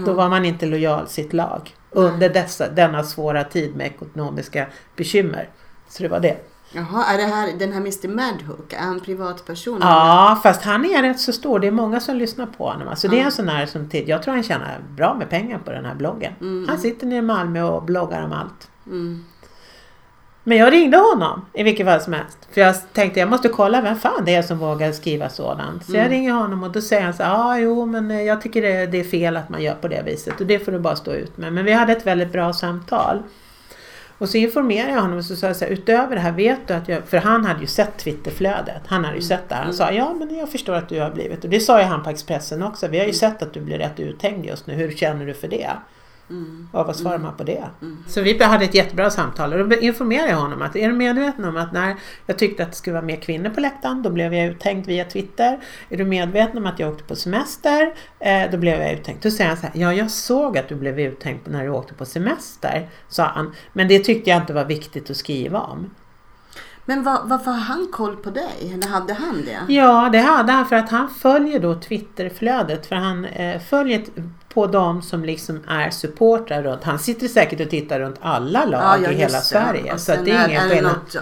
[0.06, 5.50] Då var man inte lojal sitt lag under dessa, denna svåra tid med ekonomiska bekymmer.
[5.89, 6.38] Så det var det.
[6.74, 9.78] Jaha, är det här, den här Mr Madhook, är han privatperson?
[9.82, 11.60] Ja, fast han är rätt så stor.
[11.60, 12.88] Det är många som lyssnar på honom.
[12.88, 14.10] Alltså det är en sån här som tid.
[14.10, 16.34] Jag tror han tjänar bra med pengar på den här bloggen.
[16.41, 16.70] Mm.
[16.70, 18.70] Han sitter nere i Malmö och bloggar om allt.
[18.86, 19.26] Mm.
[20.43, 22.38] Men jag ringde honom i vilket fall som helst.
[22.51, 25.86] För jag tänkte jag måste kolla vem fan det är som vågar skriva sådant.
[25.86, 26.12] Så jag Mm.
[26.12, 28.99] ringer honom och då säger han så ja jo men eh, jag tycker det, det
[28.99, 31.38] är fel att man gör på det viset och det får du bara stå ut
[31.38, 31.54] med.
[31.54, 33.23] Men vi hade ett väldigt bra samtal.
[34.17, 36.67] Och så informerade jag honom och så sa jag så här, utöver det här vet
[36.67, 38.82] du att jag, för han hade ju sett Twitterflödet.
[38.88, 39.63] Han hade ju sett det här.
[39.63, 42.04] Han sa, ja men jag förstår att du har blivit, och det sa ju han
[42.04, 44.91] på Expressen också, vi har ju sett att du blir rätt uthängd just nu, hur
[44.91, 45.69] känner du för det?
[46.32, 46.67] Mm.
[46.72, 47.63] Och vad svarar man på det?
[47.82, 48.04] Mm.
[48.08, 51.46] Så vi hade ett jättebra samtal och då informerade jag honom att är du medveten
[51.46, 54.34] om att när jag tyckte att det skulle vara mer kvinnor på läktaren då blev
[54.34, 55.60] jag uthängd via Twitter.
[55.89, 57.94] Är du medveten om att jag åkte på semester?
[58.20, 59.20] Eh, då blev jag uthängd.
[59.22, 61.94] Då säger han så här, ja jag såg att du blev uthängd när du åkte
[61.94, 63.56] på semester, sa han.
[63.74, 65.89] Men det tyckte jag inte var viktigt att skriva om.
[66.86, 68.74] Men vad, varför har han koll på dig?
[68.74, 69.74] Eller hade han det?
[69.74, 74.02] Ja, det hade han för att han följer då Twitterflödet för han eh, följer
[74.53, 76.83] på de som liksom är supportrar runt.
[76.83, 79.41] Han sitter säkert och tittar runt alla lag i hela just det.
[79.41, 79.93] Sverige.
[79.93, 80.93] Och Så det är ingen är det skillnad.
[80.93, 81.15] något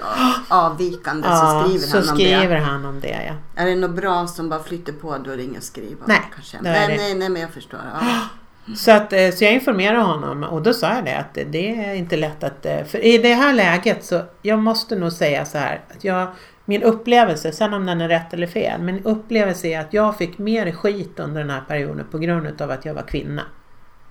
[0.47, 2.61] avvikande så Ja, skriver så han om skriver det.
[2.61, 3.19] han om det.
[3.55, 3.61] Ja.
[3.63, 6.21] Är det något bra som bara flyter på då är det inget att skriva Nej,
[6.35, 6.57] kanske.
[6.61, 7.79] Nej, nej, nej, men jag förstår.
[8.69, 8.75] Ja.
[8.75, 11.93] Så, att, eh, så jag informerade honom och då sa jag det att det- är
[11.93, 12.65] inte lätt att...
[12.65, 16.27] eh, För i det här läget så jag måste nog säga så här att jag
[16.65, 20.37] min upplevelse, sen om den är rätt eller fel, min upplevelse är att jag fick
[20.37, 23.41] mer skit under den här perioden på grund av att jag var kvinna.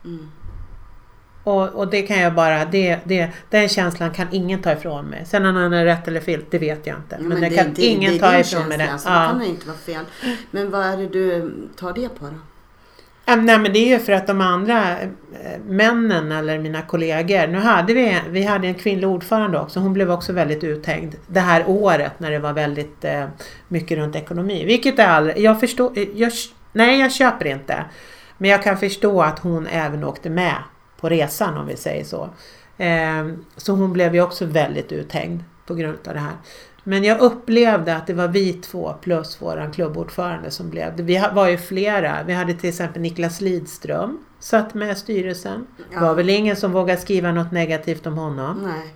[0.05, 0.31] Mm.
[1.45, 5.25] Och, och det kan jag bara, det, det, den känslan kan ingen ta ifrån mig.
[5.27, 7.17] Sen om den är rätt eller fel, det vet jag inte.
[7.21, 8.79] Ja, men, det, det- kan det- ingen ta ifrån mig.
[8.79, 8.99] Det.
[8.99, 10.05] Så det kan inte vara fel.
[10.51, 12.35] Men vad är det du tar det på då?
[13.37, 17.59] Nej men det är ju för att de andra eh, männen eller mina kollegor, nu
[17.59, 21.65] hade vi, vi hade en kvinnlig ordförande också, hon blev också väldigt uthängd det här
[21.67, 23.25] året när det var väldigt eh,
[23.69, 24.65] mycket runt ekonomi.
[24.65, 26.33] Vilket är all, jag förstår, eh, jag,
[26.73, 27.85] nej jag köper inte.
[28.39, 30.57] Men jag kan förstå att hon även åkte med
[31.01, 32.31] på resan om vi säger så.
[32.79, 36.37] Eh, så hon blev ju också väldigt uthängd på grund av det här.
[36.89, 41.03] Men jag upplevde att det var vi två plus våran klubbordförande som blev det.
[41.03, 42.23] Vi var ju flera.
[42.27, 45.67] Vi hade till exempel Niklas Lidström satt med styrelsen.
[45.77, 46.01] Det Ja.
[46.01, 48.63] var väl ingen som vågade skriva något negativt om honom.
[48.63, 48.95] Nej.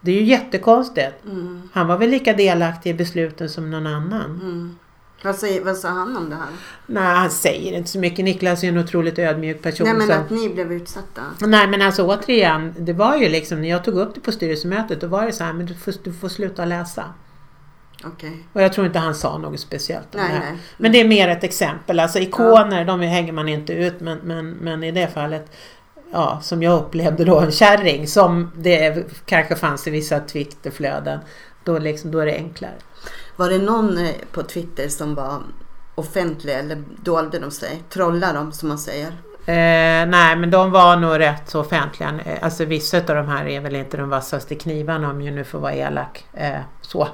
[0.00, 1.24] Det är ju jättekonstigt.
[1.24, 1.68] Mm.
[1.72, 4.24] Han var väl lika delaktig i besluten som någon annan.
[4.42, 4.76] Mm.
[5.24, 6.46] Vad, säger, vad sa han om det här?
[6.86, 8.24] Nej, han säger inte så mycket.
[8.24, 9.86] Niklas är en otroligt ödmjuk person.
[9.86, 11.22] Nej men så- att ni blev utsatta.
[11.40, 15.00] Nej men alltså återigen, det var ju liksom när jag tog upp det på styrelsemötet
[15.00, 17.04] då var det så här, men du får, du får sluta läsa.
[18.04, 18.46] Okej.
[18.52, 20.50] Och jag tror inte han sa något speciellt om Nej, det här.
[20.52, 20.58] nej.
[20.76, 22.00] Men det är mer ett exempel.
[22.00, 25.50] Alltså ikoner, de hänger man inte ut men, men, men i det fallet
[26.12, 31.18] Ja, som jag upplevde då en kärring som det kanske fanns i vissa Twitterflöden.
[31.64, 32.72] Då, liksom, då är det enklare.
[33.36, 35.42] Var det någon eh, på Twitter som var
[35.94, 37.82] offentlig eller dolde de sig?
[37.90, 39.06] Trollade de som man säger?
[39.46, 42.14] Eh, nej men de var nog rätt så offentliga.
[42.24, 45.44] Eh, Alltså vissa av de här är väl inte de vassaste knivarna om jag nu
[45.44, 46.26] får vara elak.
[46.32, 47.08] Eh, så.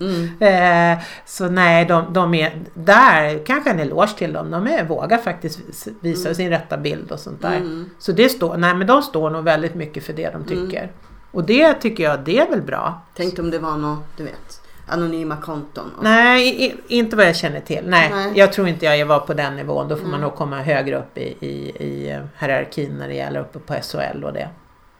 [0.00, 0.28] Mm.
[0.40, 4.50] Eh, så nej, de, de är där, kanske en eloge till dem.
[4.50, 7.56] De är, vågar faktiskt vis- visa sin rätta bild och sånt där.
[7.56, 7.90] Mm.
[7.98, 10.92] Så det står, nej men de står nog väldigt mycket för det de tycker.
[11.30, 13.00] Och det tycker jag, det är väl bra.
[13.16, 15.92] Tänk om det var något, du vet, anonyma konton.
[15.96, 16.04] Och...
[16.04, 17.84] Nej, inte vad jag känner till.
[17.86, 18.32] Nej, Nej.
[18.34, 19.88] jag tror inte jag var på den nivån.
[19.88, 20.20] Då får man Mm.
[20.20, 24.32] nog komma högre upp i, i, i hierarkin när det gäller uppe på SHL och
[24.32, 24.48] det.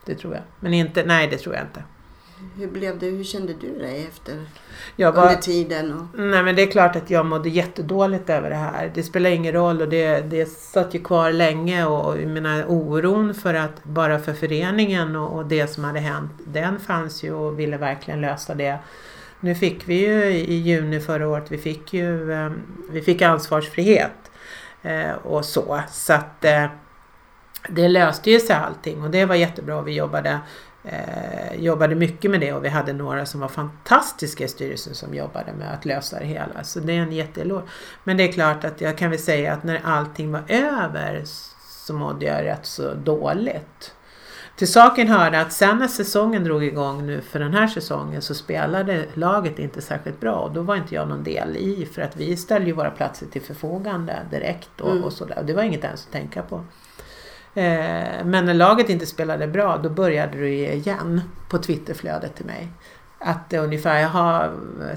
[0.04, 0.42] Det tror jag.
[0.60, 1.82] Men inte, nej det tror jag inte.
[2.56, 3.06] Hur blev det?
[3.06, 4.46] Hur kände du dig efter
[4.96, 5.92] Jag var, under tiden?
[5.92, 6.18] Och...
[6.18, 8.90] Nej men det är klart att jag mådde jättedåligt över det här.
[8.94, 13.34] Det spelar ingen roll och det, det satt ju kvar länge och jag menar, oron
[13.34, 17.60] för att bara för föreningen och, och det som hade hänt, den fanns ju och
[17.60, 18.78] ville verkligen lösa det.
[19.40, 22.50] Nu fick vi ju i, i juni förra året, vi fick ju eh,
[22.90, 24.30] vi fick ansvarsfrihet
[24.82, 25.80] eh, och så.
[25.90, 26.66] Så att eh,
[27.68, 29.82] det löste ju sig allting och det var jättebra.
[29.82, 30.38] Vi jobbade
[30.92, 35.14] eh, jobbade mycket med det och vi hade några som var fantastiska i styrelsen som
[35.14, 36.64] jobbade med att lösa det hela.
[36.64, 37.62] Så det är en jätteeloge.
[38.04, 41.22] Men det är klart att jag kan väl säga att när allting var över
[41.68, 43.94] så mådde jag rätt så dåligt.
[44.56, 48.34] Till saken hörde att sen när säsongen drog igång nu för den här säsongen så
[48.34, 52.16] spelade laget inte särskilt bra och då var inte jag någon del i för att
[52.16, 55.04] vi ställde ju våra platser till förfogande direkt och, Mm.
[55.04, 55.42] och sådär.
[55.46, 56.64] Det var inget ens att tänka på.
[57.58, 62.68] Eh, men när laget inte spelade bra då började du igen på Twitterflödet till mig.
[63.18, 64.50] Att eh, ungefär, jaha,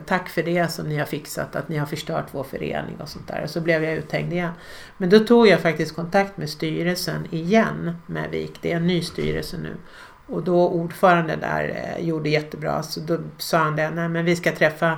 [0.05, 3.27] tack för det som ni har fixat, att ni har förstört vår förening och sånt
[3.27, 3.43] där.
[3.43, 4.51] Och så blev jag uthängd igen.
[4.97, 8.53] Men då tog jag faktiskt kontakt med styrelsen igen med VIK.
[8.61, 9.75] Det är en ny styrelse nu.
[10.27, 12.83] Och då ordförande där eh, gjorde jättebra.
[12.83, 14.97] Så då sa han det, nej men vi ska träffa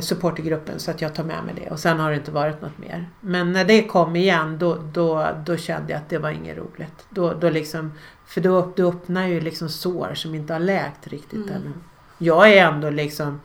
[0.00, 1.70] supportergruppen så att jag tar med mig det.
[1.70, 3.08] Och sen har det inte varit något mer.
[3.20, 7.06] Men när det kom igen då, då, då kände jag att det var inget roligt.
[7.10, 7.92] Då, då liksom,
[8.26, 11.54] för då, då öppnar ju liksom sår som inte har läkt riktigt Mm.
[11.54, 11.72] ännu.
[12.18, 13.40] Jag är ändå liksom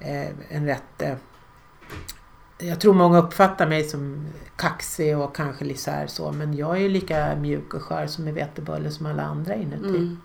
[0.00, 1.02] eh, en rätt...
[1.02, 1.14] Eh,
[2.58, 6.88] jag tror många uppfattar mig som kaxig och kanske lite så men jag är ju
[6.88, 9.88] lika mjuk och skör som en vetebulle som alla andra inuti.
[9.88, 10.20] Mm.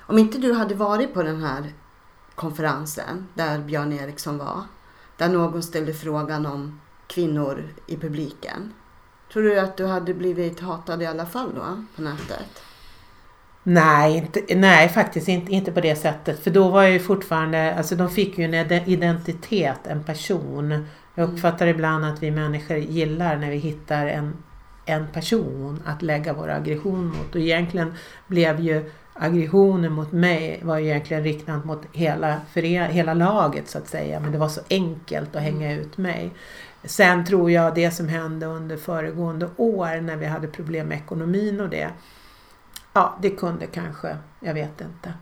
[0.00, 1.72] Om inte du hade varit på den här
[2.40, 4.62] konferensen där Björn Eriksson var,
[5.16, 8.72] där någon ställde frågan om kvinnor i publiken.
[9.32, 12.62] Tror du att du hade blivit hatad i alla fall då på nätet?
[13.62, 16.44] Nej, inte, nej faktiskt inte, inte på det sättet.
[16.44, 20.70] För då var jag ju fortfarande, alltså de fick ju en ide- identitet, en person.
[21.14, 21.34] Jag Mm.
[21.34, 24.36] uppfattar ibland att vi människor gillar när vi hittar en,
[24.86, 27.34] en person att lägga vår aggression mot.
[27.34, 27.94] Och egentligen
[28.26, 32.40] blev ju aggressionen mot mig var ju egentligen riktad mot hela,
[32.88, 34.20] hela laget så att säga.
[34.20, 36.30] Men det var så enkelt att hänga ut mig.
[36.84, 41.60] Sen tror jag det som hände under föregående år när vi hade problem med ekonomin
[41.60, 41.88] och det.
[42.92, 45.12] Ja, det kunde kanske, jag vet inte.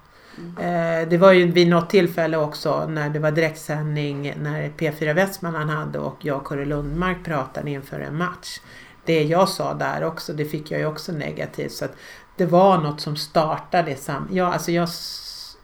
[0.60, 5.70] Eh, det var ju vid något tillfälle också när det var direktsändning när P4 Västmanland
[5.70, 8.60] hade och jag och Kurre Lundmark pratade inför en match.
[9.04, 11.72] det jag sa där också, det fick jag ju också negativt.
[11.72, 11.96] Så att
[12.38, 13.96] det var något som startade.
[13.96, 14.88] Sam ja, alltså jag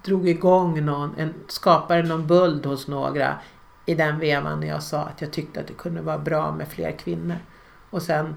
[0.04, 3.34] drog igång någon, en, skapade någon buld hos några
[3.86, 6.68] i den vevan när jag sa att jag tyckte att det kunde vara bra med
[6.68, 7.36] fler kvinnor.
[7.90, 8.36] Och sen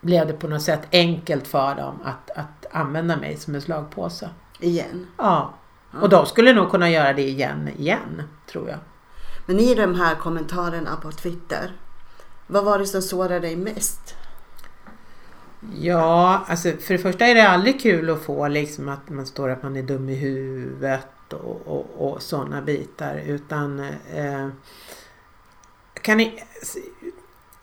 [0.00, 4.30] blev det på något sätt enkelt för dem att, att använda mig som en slagpåse.
[4.60, 5.06] Igen?
[5.16, 5.54] Ja.
[6.00, 8.78] Och de skulle nog kunna göra det igen, igen, tror jag.
[9.46, 11.72] Men i de här kommentarerna på Twitter,
[12.46, 14.16] vad var det som sårade dig mest?
[15.74, 19.48] Ja, alltså för det första är det aldrig kul att få liksom att man står
[19.48, 23.22] att man är dum i huvudet och, och, och sådana bitar.
[23.26, 23.80] Utan
[24.14, 24.48] eh,
[26.02, 26.42] kan ni,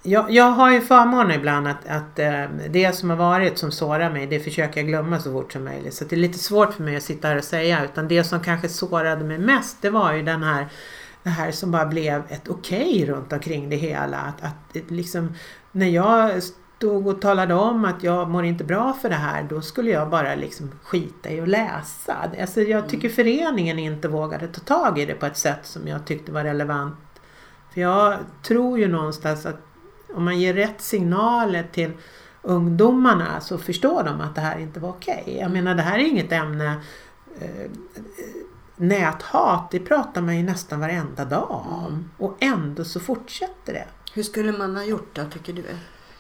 [0.04, 4.10] jag, jag har ju förmånen ibland att, att eh, det som har varit som sårar
[4.10, 5.94] mig det försöker jag glömma så fort som möjligt.
[5.94, 7.86] Så det är lite svårt för mig att sitta här och säga.
[7.86, 10.68] Utan det som kanske sårade mig mest det var ju den här
[11.24, 14.18] det här som bara blev ett okej okay runt omkring det hela.
[14.18, 15.34] Att, att liksom,
[15.72, 16.32] när jag
[16.84, 20.10] stod och talade om att jag mår inte bra för det här, då skulle jag
[20.10, 22.16] bara liksom skita i att läsa.
[22.42, 23.16] Alltså jag tycker mm.
[23.16, 26.96] föreningen inte vågade ta tag i det på ett sätt som jag tyckte var relevant.
[27.74, 29.60] För jag tror ju någonstans att
[30.16, 31.92] om man ger rätt signaler till
[32.42, 35.24] ungdomarna så förstår de att det här inte var okej.
[35.26, 35.38] Okay.
[35.38, 36.76] Jag menar det här är inget ämne
[37.40, 37.72] eh,
[38.76, 41.86] Näthat, det pratar man ju nästan varenda dag om.
[41.88, 42.10] Mm.
[42.18, 43.88] Och ändå så fortsätter det.
[44.14, 45.64] Hur skulle man ha gjort då, tycker du?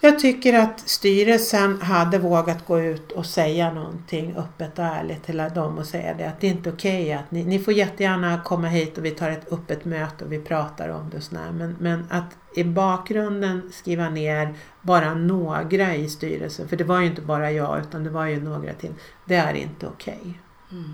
[0.05, 5.37] Jag tycker att styrelsen hade vågat gå ut och säga någonting öppet och ärligt till
[5.55, 8.41] dem och säga det att det är inte okej okay att ni, ni får jättegärna
[8.43, 11.51] komma hit och vi tar ett öppet möte och vi pratar om det och sådär.
[11.51, 17.05] Men, men att i bakgrunden skriva ner bara några i styrelsen, för det var ju
[17.05, 18.93] inte bara jag utan det var ju några till.
[19.25, 20.19] Det är inte okej.
[20.21, 20.33] Okay.
[20.79, 20.93] Mm.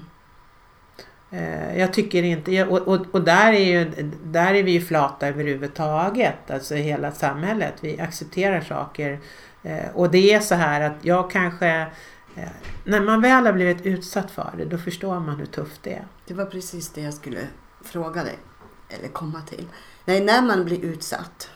[1.31, 5.27] Eh, jag tycker inte, och, och, och, där, är ju, där är vi ju flata
[5.27, 7.73] överhuvudtaget, alltså hela samhället.
[7.81, 9.19] Vi accepterar saker.
[9.63, 11.81] Eh, och det är så här att jag kanske,
[12.35, 12.49] eh,
[12.83, 16.07] när man väl har blivit utsatt för det, då förstår man hur tufft det är.
[16.27, 17.47] Det var precis det jag skulle
[17.81, 18.39] fråga dig,
[18.89, 19.67] eller komma till.
[20.05, 21.49] Nej, när man blir utsatt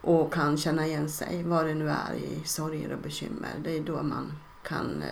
[0.00, 3.80] och kan känna igen sig, vad det nu är i sorger och bekymmer, det är
[3.80, 4.32] då man
[4.62, 5.02] kan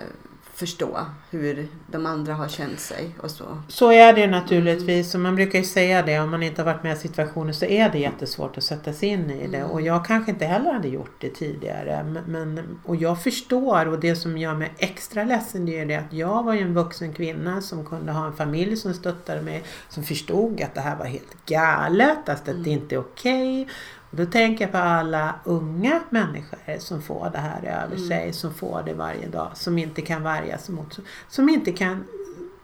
[0.54, 3.44] förstå hur de andra har känt sig och så.
[3.68, 6.82] Så är det naturligtvis och man brukar ju säga det om man inte har varit
[6.82, 9.70] med i situationen så är det jättesvårt att sätta sig in i det mm.
[9.70, 14.16] och jag kanske inte heller hade gjort det tidigare men, och jag förstår och det
[14.16, 17.60] som gör mig extra ledsen det är det att jag var ju en vuxen kvinna
[17.60, 21.46] som kunde ha en familj som stöttade mig som förstod att det här var helt
[21.46, 22.66] galet, att det mm.
[22.66, 23.74] inte är okej okay,
[24.12, 28.08] och då tänker jag på alla unga människor som får det här över mm.
[28.08, 30.98] sig, som får det varje dag, som inte kan värja sig mot,
[31.28, 32.04] som inte kan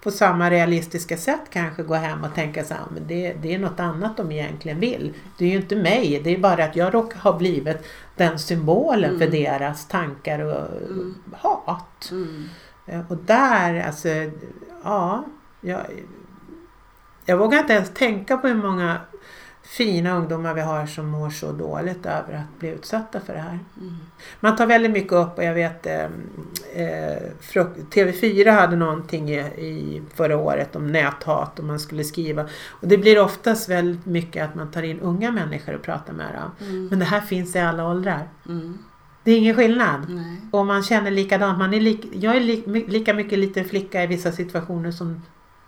[0.02, 3.80] på samma realistiska sätt kanske gå hem och tänka sig att det, det är något
[3.80, 5.14] annat de egentligen vill.
[5.38, 7.76] Det är ju inte mig, det är bara att jag råkar ha blivit
[8.16, 9.18] den symbolen mm.
[9.18, 11.14] för deras tankar och mm.
[11.32, 12.08] hat.
[12.10, 12.48] Mm.
[12.86, 14.08] Eh, och där, alltså,
[14.84, 15.24] ja,
[15.60, 15.80] jag,
[17.24, 19.00] jag vågar inte ens tänka på hur många
[19.68, 23.58] fina ungdomar vi har som mår så dåligt över att bli utsatta för det här.
[23.80, 23.96] Mm.
[24.40, 26.04] Man tar väldigt mycket upp och jag vet eh,
[26.74, 27.22] eh
[27.90, 32.42] TV4 hade någonting i, i, förra året om näthat och man skulle skriva.
[32.68, 36.34] Och det blir oftast väldigt mycket att man tar in unga människor och pratar med
[36.34, 36.68] dem.
[36.68, 36.86] Mm.
[36.86, 38.28] Men det här finns i alla åldrar.
[38.46, 38.78] Mm.
[39.24, 40.06] Det är ingen skillnad.
[40.08, 40.40] Nej.
[40.50, 41.58] Och man känner likadant.
[41.58, 45.22] Man är lik, jag är li, lika mycket liten flicka i vissa situationer som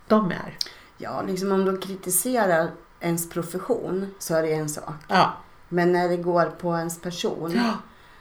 [0.08, 0.56] de är.
[0.98, 4.94] Ja, liksom om de kritiserar ens profession så är det en sak.
[5.08, 5.32] Ja.
[5.68, 7.72] Men när det går på ens person, ja.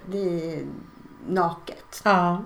[0.06, 0.66] det är
[1.28, 2.02] naket.
[2.04, 2.44] Ja,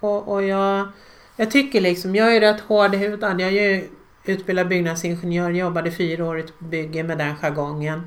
[0.00, 0.88] och, och jag,
[1.36, 3.40] jag tycker liksom, jag är rätt hårdhudad.
[3.40, 3.88] Jag är ju
[4.24, 8.02] utbildad byggnadsingenjör, jobbade fyra år ett bygge med den jargongen.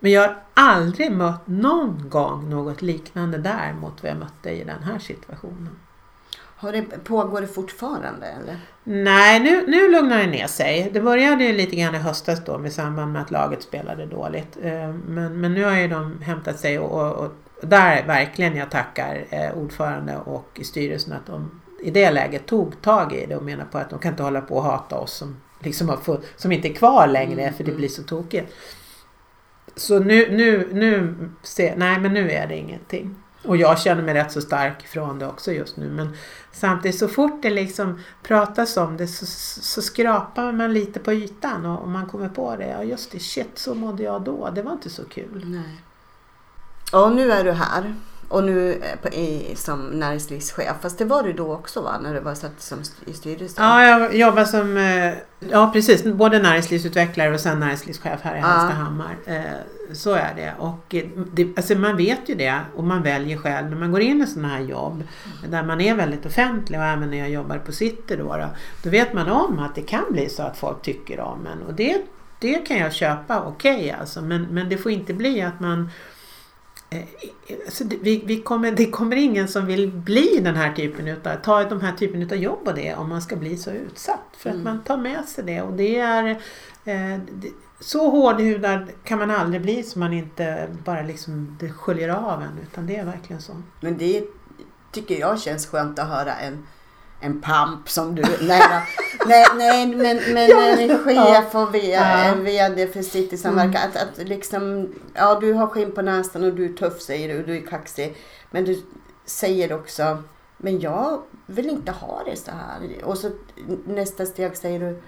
[0.00, 4.64] Men jag har aldrig mött någon gång något liknande där mot vad jag mötte i
[4.64, 5.78] den här situationen.
[6.60, 8.56] Har det, pågår det fortfarande eller?
[8.84, 10.90] Nej, nu, nu lugnar det ner sig.
[10.92, 14.58] Det började lite grann i höstas då med samband med att laget spelade dåligt.
[14.62, 18.70] Eh, men, men nu har ju de hämtat sig och, och, och där verkligen jag
[18.70, 23.44] tackar eh, ordförande och styrelsen att de i det läget tog tag i det och
[23.44, 26.52] menar på att de kan inte hålla på och hata oss som, liksom fått, som
[26.52, 27.78] inte är kvar längre mm, för det mm.
[27.78, 28.54] blir så tokigt.
[29.76, 33.16] Så nu, nu, nu, se, nej men nu är det ingenting.
[33.48, 35.90] Och jag känner mig rätt så stark från det också just nu.
[35.90, 36.16] Men
[36.52, 39.26] samtidigt så fort det liksom pratas om det så,
[39.62, 42.68] så skrapar man lite på ytan och, och man kommer på det.
[42.68, 44.50] Ja just det, shit så mådde jag då.
[44.54, 45.42] Det var inte så kul.
[45.46, 45.80] Nej.
[46.92, 47.94] Ja, nu är du här
[48.28, 50.76] och nu eh, i, som näringslivschef.
[50.80, 51.98] Fast det var du då också va?
[52.02, 53.64] När du var satt som i styrelsen?
[53.64, 55.12] Ja, jag jobbar som, eh,
[55.50, 58.46] ja precis, både näringslivsutvecklare och sen näringslivschef här i Ja.
[58.46, 59.16] Hallstahammar.
[59.26, 59.42] Eh,
[59.92, 60.54] Så är det.
[60.58, 60.94] Och
[61.32, 64.26] det, alltså man vet ju det och man väljer själv när man går in i
[64.26, 65.02] sådana här jobb
[65.48, 68.46] där man är väldigt offentlig och även när jag jobbar på City då, då,
[68.82, 71.74] då vet man om att det kan bli så att folk tycker om en och
[71.74, 72.02] det,
[72.38, 75.90] det kan jag köpa, okej alltså, men, men det får inte bli att man
[77.66, 81.34] Alltså det, vi, vi kommer, det kommer ingen som vill bli den här typen utav,
[81.36, 84.20] ta de här typen av jobb och det om man ska bli så utsatt.
[84.36, 84.64] För att Mm.
[84.64, 86.28] man tar med sig det och det är
[86.84, 87.48] eh, det,
[87.80, 92.58] så hårdhudad kan man aldrig bli så man inte bara liksom det sköljer av en
[92.62, 93.52] utan det är verkligen så.
[93.80, 94.24] Men det
[94.92, 96.66] tycker jag känns skönt att höra en,
[97.20, 98.22] en pamp som du.
[98.22, 98.62] Nej,
[99.26, 100.50] nej, nej men, men
[100.90, 102.00] en chef och v, Ja.
[102.04, 103.82] en VD för City Samverkan.
[103.90, 107.40] Att, att liksom, ja du har skinn på näsan och du är tuff säger du
[107.40, 108.16] och du är kaxig.
[108.50, 108.82] Men du
[109.24, 110.22] säger också,
[110.56, 113.04] men jag vill inte ha det så här.
[113.04, 113.30] Och så
[113.86, 115.02] nästa steg säger du,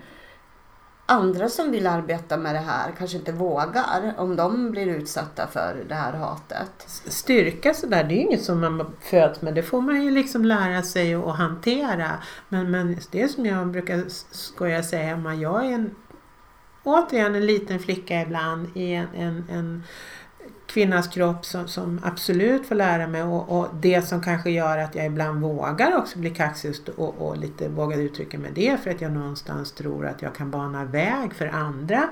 [1.10, 5.84] andra som vill arbeta med det här kanske inte vågar om de blir utsatta för
[5.88, 6.72] det här hatet.
[7.06, 9.54] Styrka sådär, det är ju inget som man föds med.
[9.54, 12.10] Det får man ju liksom lära sig att hantera.
[12.48, 15.34] Men, men det är som jag brukar skoja säga hemma.
[15.34, 15.94] Jag är en,
[16.82, 19.82] återigen en liten flicka ibland i en, en, en
[20.70, 24.94] kvinnas kropp som, som absolut får lära mig och, och det som kanske gör att
[24.94, 29.00] jag ibland vågar också bli kaxig och, och lite vågar uttrycka mig det för att
[29.00, 32.08] jag någonstans tror att jag kan bana väg för andra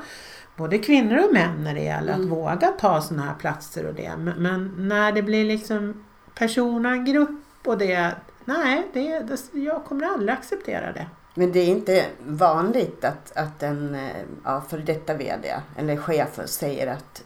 [0.56, 2.24] både kvinnor och män när det gäller Mm.
[2.24, 4.16] att våga ta sådana här platser och det.
[4.18, 6.04] Men, men när det blir liksom
[6.34, 11.06] personangrupp och det, nej, det, det, jag kommer aldrig acceptera det.
[11.34, 14.00] Men det är inte vanligt att, att en eh,
[14.44, 17.24] ja, för detta VD eller chef säger att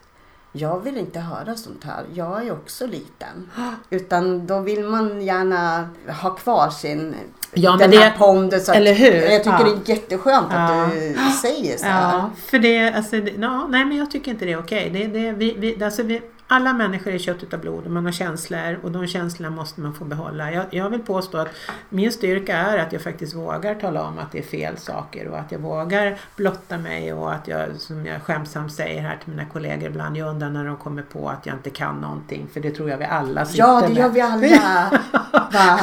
[0.52, 2.04] jag vill inte höra sånt här.
[2.14, 3.50] Jag är också liten.
[3.90, 5.88] Utan då vill man gärna
[6.22, 7.14] ha kvar sin
[7.54, 9.12] Ja, den här att- eller hur?
[9.14, 9.64] Jag tycker Ja.
[9.84, 10.82] det är jätteskönt Ja.
[10.84, 12.16] att du säger så här.
[12.18, 14.90] Ja, för det, alltså, det, ja, nej men jag tycker inte det är okej.
[14.90, 16.20] Det, det, vi, vi, alltså, vi,
[16.52, 19.94] alla människor är kött utav blod och man har känslor och de känslorna måste man
[19.94, 20.52] få behålla.
[20.52, 21.48] Jag, jag vill påstå att
[21.88, 25.38] min styrka är att jag faktiskt vågar tala om att det är fel saker och
[25.38, 29.44] att jag vågar blotta mig och att jag, som jag skämsamt säger här till mina
[29.44, 32.70] kollegor ibland, jag undrar när de kommer på att jag inte kan någonting för det
[32.70, 34.90] tror jag vi alla sitter Ja, det gör vi alla.
[35.32, 35.80] Va?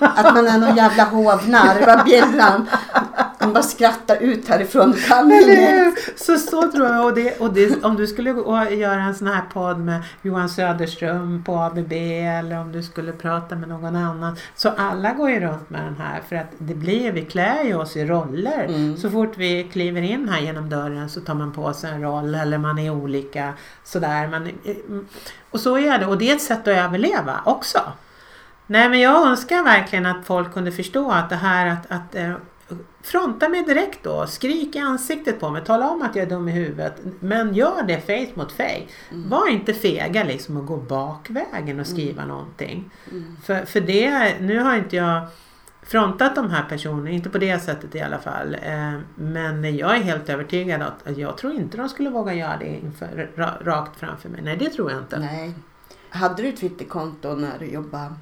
[0.00, 1.86] Att man är någon jävla hovnarr.
[1.86, 2.66] Vad bjällan.
[3.40, 4.92] Man bara skrattar ut härifrån.
[5.08, 5.32] Kan?
[6.16, 7.04] Så, så tror jag.
[7.04, 8.30] Och det, och det, om du skulle
[8.70, 13.56] göra en sån här podd med Johan Söderström på ABB eller om du skulle prata
[13.56, 14.36] med någon annan.
[14.54, 17.74] Så alla går ju runt med den här för att det blir, vi klär ju
[17.74, 18.64] oss i roller.
[18.64, 18.96] Mm.
[18.96, 22.34] Så fort vi kliver in här genom dörren så tar man på sig en roll
[22.34, 23.52] eller man är olika
[23.84, 24.28] sådär.
[24.28, 24.50] Man,
[25.50, 27.78] och så är det och det är ett sätt att överleva också.
[28.66, 32.32] Nej men jag önskar verkligen att folk kunde förstå att det här att, att eh,
[33.02, 36.48] fronta mig direkt då, skrik i ansiktet på mig, tala om att jag är dum
[36.48, 36.94] i huvudet.
[37.20, 38.86] Men gör det face mot face.
[39.10, 42.90] Var inte fega liksom och gå bakvägen och skriva någonting.
[43.44, 45.26] För, för det, nu har inte jag
[45.82, 48.56] frontat de här personerna, inte på det sättet i alla fall.
[48.62, 52.78] Eh, men jag är helt övertygad att jag tror inte de skulle våga göra det
[52.78, 54.42] inför, ra, rakt framför mig.
[54.42, 55.18] Nej, det tror jag inte.
[55.18, 55.54] Nej.
[56.10, 58.14] Hade du Twitterkonto när du jobbade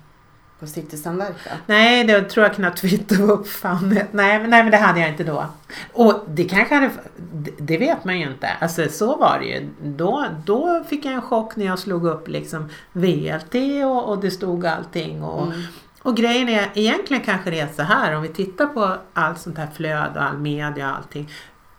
[0.60, 1.56] på City Samverkan?
[1.66, 4.08] Nej, det tror jag knappt Twitter var uppfannet.
[4.12, 5.46] Nej, men- nej, men det hade jag inte då.
[5.92, 6.90] Och det kanske hade,
[7.32, 8.48] det- det vet man ju inte.
[8.60, 9.68] Alltså så var det ju.
[9.82, 14.30] Då, då fick jag en chock när jag slog upp liksom VLT och, och det
[14.30, 15.22] stod allting.
[15.22, 15.62] Och, Mm.
[16.02, 19.58] och grejen är, egentligen kanske det är så här om vi tittar på allt sånt
[19.58, 21.30] här flöde och all media och allting.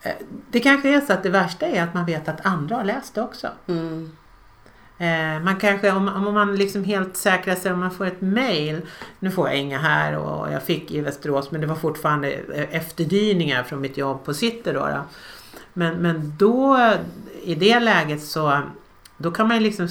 [0.01, 0.11] Eh,
[0.51, 3.15] Det kanske är så att det värsta är att man vet att andra har läst
[3.15, 3.47] det också.
[3.67, 4.11] Mm.
[4.99, 8.81] Eh, man kanske, om, om man liksom helt säkrar sig om man får ett mail.
[9.19, 12.75] Nu får jag inga här och jag fick i Västerås men det var fortfarande eh,
[12.75, 14.79] efterdyningar från mitt jobb på City då.
[14.79, 15.01] då.
[15.73, 16.93] Men, men då
[17.43, 18.61] i det läget så
[19.17, 19.87] då kan man ju liksom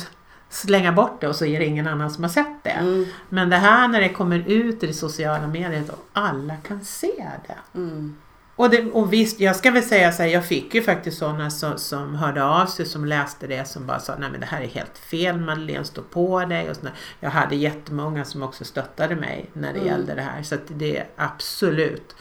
[0.48, 2.70] slänga bort det och så är det ingen annan som har sett det.
[2.70, 3.06] Mm.
[3.28, 7.26] Men det här när det kommer ut i det sociala mediet och alla kan se
[7.46, 7.78] det.
[7.78, 8.16] Mm.
[8.58, 11.50] Och, det, och visst, jag ska väl säga så här, jag fick ju faktiskt sådana
[11.50, 14.60] som, som hörde av sig som läste det som bara sa nej men det här
[14.60, 16.92] är helt fel Madeleine, stå på dig och sådär.
[17.20, 19.86] Jag hade jättemånga som också stöttade mig när det Mm.
[19.86, 22.16] gällde det här så att det är absolut,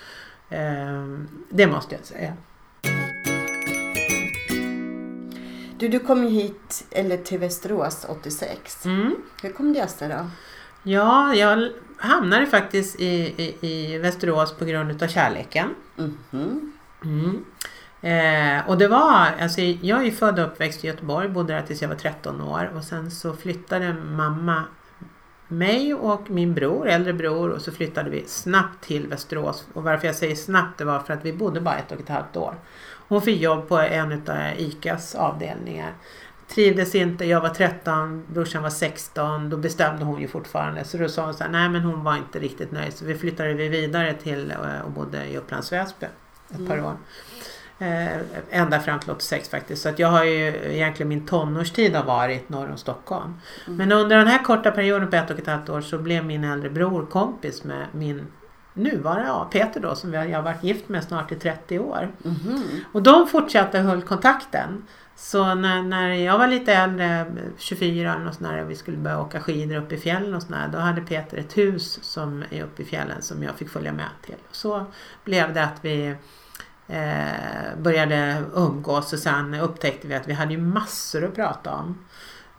[0.49, 1.17] eh,
[1.49, 2.33] det måste jag säga.
[5.79, 8.85] Du, du kom ju hit, eller till Västerås 86.
[8.85, 9.15] Mm.
[9.41, 10.29] Hur kom det sig då?
[10.87, 15.75] Ja, jag hamnade faktiskt i, i, i Västerås på grund utav kärleken.
[15.95, 16.73] Mhm.
[17.03, 17.45] Mm.
[18.01, 21.81] Eh, och det var, alltså jag är född och uppväxt i Göteborg, bodde där tills
[21.81, 24.63] jag var 13 år och sen så flyttade mamma
[25.47, 29.67] mig och min bror, äldre bror och så flyttade vi snabbt till Västerås.
[29.73, 32.09] Och varför jag säger snabbt det var för att vi bodde bara ett och ett
[32.09, 32.55] halvt år.
[33.07, 35.93] Hon fick jobb på en av ICAs avdelningar.
[36.47, 39.49] Trivdes inte, jag var 13, brorsan var 16.
[39.49, 40.83] Då bestämde hon ju fortfarande.
[40.83, 42.93] Så då sa hon så här, nej men hon var inte riktigt nöjd.
[42.93, 46.05] Så vi flyttade vi vidare till eh, och bodde i Upplands Väsby
[46.49, 46.97] ett par år.
[47.79, 48.17] Eh,
[48.49, 49.81] ända fram till 86 faktiskt.
[49.81, 53.33] Så att jag har ju egentligen min tonårstid har varit norr om Stockholm.
[53.65, 56.43] Men under den här korta perioden på ett och ett halvt år så blev min
[56.43, 58.27] äldre bror kompis med min
[58.73, 62.11] nuvarande, ja, Peter då som jag har varit gift med snart i 30 år.
[62.23, 62.63] Mhm.
[62.91, 64.83] Och de fortsatte höll kontakten.
[65.19, 67.25] Så när, när jag var lite äldre,
[67.57, 70.43] 24 eller något sånt där, och vi skulle börja åka skidor upp i fjällen och
[70.43, 70.69] sådär.
[70.71, 74.09] Då hade Peter ett hus som är uppe i fjällen som jag fick följa med
[74.25, 74.35] till.
[74.49, 74.85] Och så
[75.23, 76.15] blev det att vi
[76.87, 82.05] eh, började umgås och sen upptäckte vi att vi hade ju massor att prata om.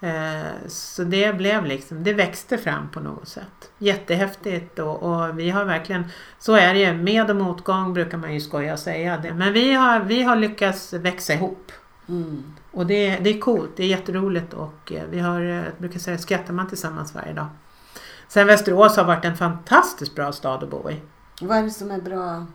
[0.01, 3.71] Eh, så det blev liksom, det växte fram på något sätt.
[3.79, 6.05] Jättehäftigt och, och vi har verkligen,
[6.39, 9.35] så är det ju, med och motgång brukar man ju skoja och säga det.
[9.35, 11.73] Men vi har, vi har lyckats växa ihop.
[12.09, 12.43] Mm.
[12.71, 15.99] Och det, det är coolt, det är jätteroligt och eh, vi har, eh, jag brukar
[15.99, 17.47] säga, skrattar man tillsammans varje dag.
[18.29, 21.01] Sen Västerås har varit en fantastiskt bra stad att bo i.
[21.41, 22.47] Vad är det som är bra?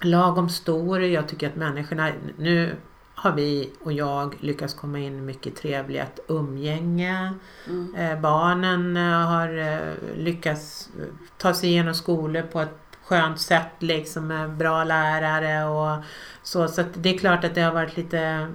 [0.00, 2.76] Lagom stor, jag tycker att människorna, nu
[3.14, 7.34] har vi och jag lyckats komma in mycket trevligt umgänge.
[7.66, 7.94] Mm.
[7.94, 11.06] Eh, barnen eh, har eh, lyckats eh,
[11.38, 16.04] ta sig igenom skolor på ett skönt sätt liksom med bra lärare och
[16.42, 16.68] så.
[16.68, 18.48] Så det är klart att det har varit lite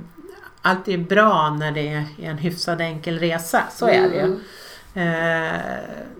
[0.65, 4.21] allt är bra när det är en hyfsad enkel resa, så är det ju.
[4.21, 4.39] Mm.
[4.95, 5.61] Eh,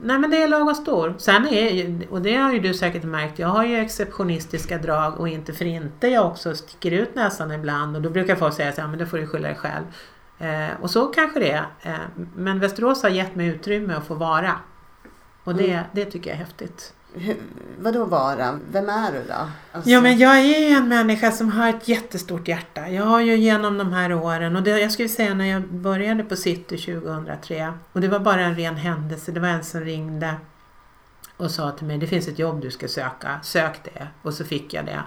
[0.02, 1.16] nej men det är lagom stor.
[1.18, 5.20] Sen är ju, och det har ju du säkert märkt, jag har ju exceptionistiska drag
[5.20, 8.72] och inte för inte jag också sticker ut näsan ibland och då brukar folk säga
[8.72, 9.84] så här, men då får du skylla dig själv.
[10.40, 11.66] Eh, och så kanske det är.
[11.82, 11.94] Eh,
[12.36, 14.52] men Västerås har gett mig utrymme att få vara.
[15.44, 15.84] Och det, Mm.
[15.92, 16.94] det tycker jag är häftigt.
[17.14, 17.36] Hur,
[17.80, 18.60] vadå vara?
[18.72, 19.50] Vem är du då?
[19.72, 22.90] Alltså, Ja men jag är ju en människa som har ett jättestort hjärta.
[22.90, 26.24] Jag har ju genom de här åren och det, jag skulle säga när jag började
[26.24, 29.32] på City 2003 och det var bara en ren händelse.
[29.32, 30.36] Det var en som ringde
[31.38, 33.40] och sa till mig det finns ett jobb du ska söka.
[33.44, 34.08] Sök det.
[34.22, 35.04] Och så fick jag det.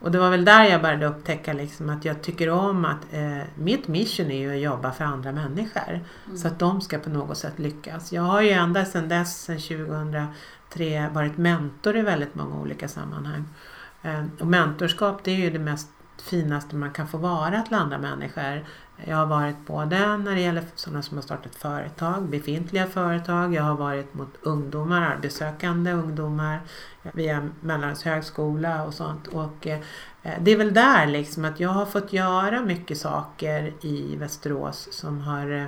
[0.00, 3.38] Och det var väl där jag började upptäcka liksom att jag tycker om att eh,
[3.54, 6.00] mitt mission är ju att jobba för andra människor.
[6.36, 8.12] Så att de ska på något sätt lyckas.
[8.12, 10.26] Jag har ju ända sedan dess, sedan
[10.74, 13.44] tre varit mentor i väldigt många olika sammanhang.
[14.02, 15.88] Ehm, och mentorskap det är ju det mest
[16.22, 18.64] finaste man kan få vara till andra människor.
[19.04, 23.54] Jag har varit både när det gäller sådana som har startat företag, befintliga företag.
[23.54, 26.60] Jag har varit mot ungdomar, arbetssökande ungdomar
[27.12, 29.26] via Mälardalens högskola och sånt.
[29.26, 29.80] Och eh,
[30.40, 35.20] det är väl där liksom att jag har fått göra mycket saker i Västerås som
[35.20, 35.66] har eh,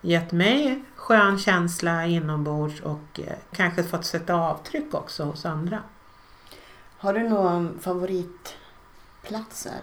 [0.00, 5.82] gett mig skön känsla inombords och eh, kanske fått sätta avtryck också hos andra.
[6.98, 9.80] Har du några favoritplatser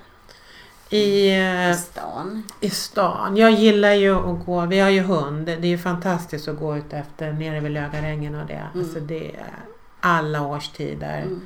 [0.90, 2.44] I, i eh, stan?
[2.60, 3.38] I stan.
[3.38, 5.46] Jag gillar ju att gå, vi har ju hund.
[5.46, 8.68] Det är ju fantastiskt att gå ut efter nere vid Lögarängen och det.
[8.74, 8.80] Mm.
[8.80, 9.54] Alltså det är
[10.00, 11.22] alla årstider.
[11.22, 11.42] Mm.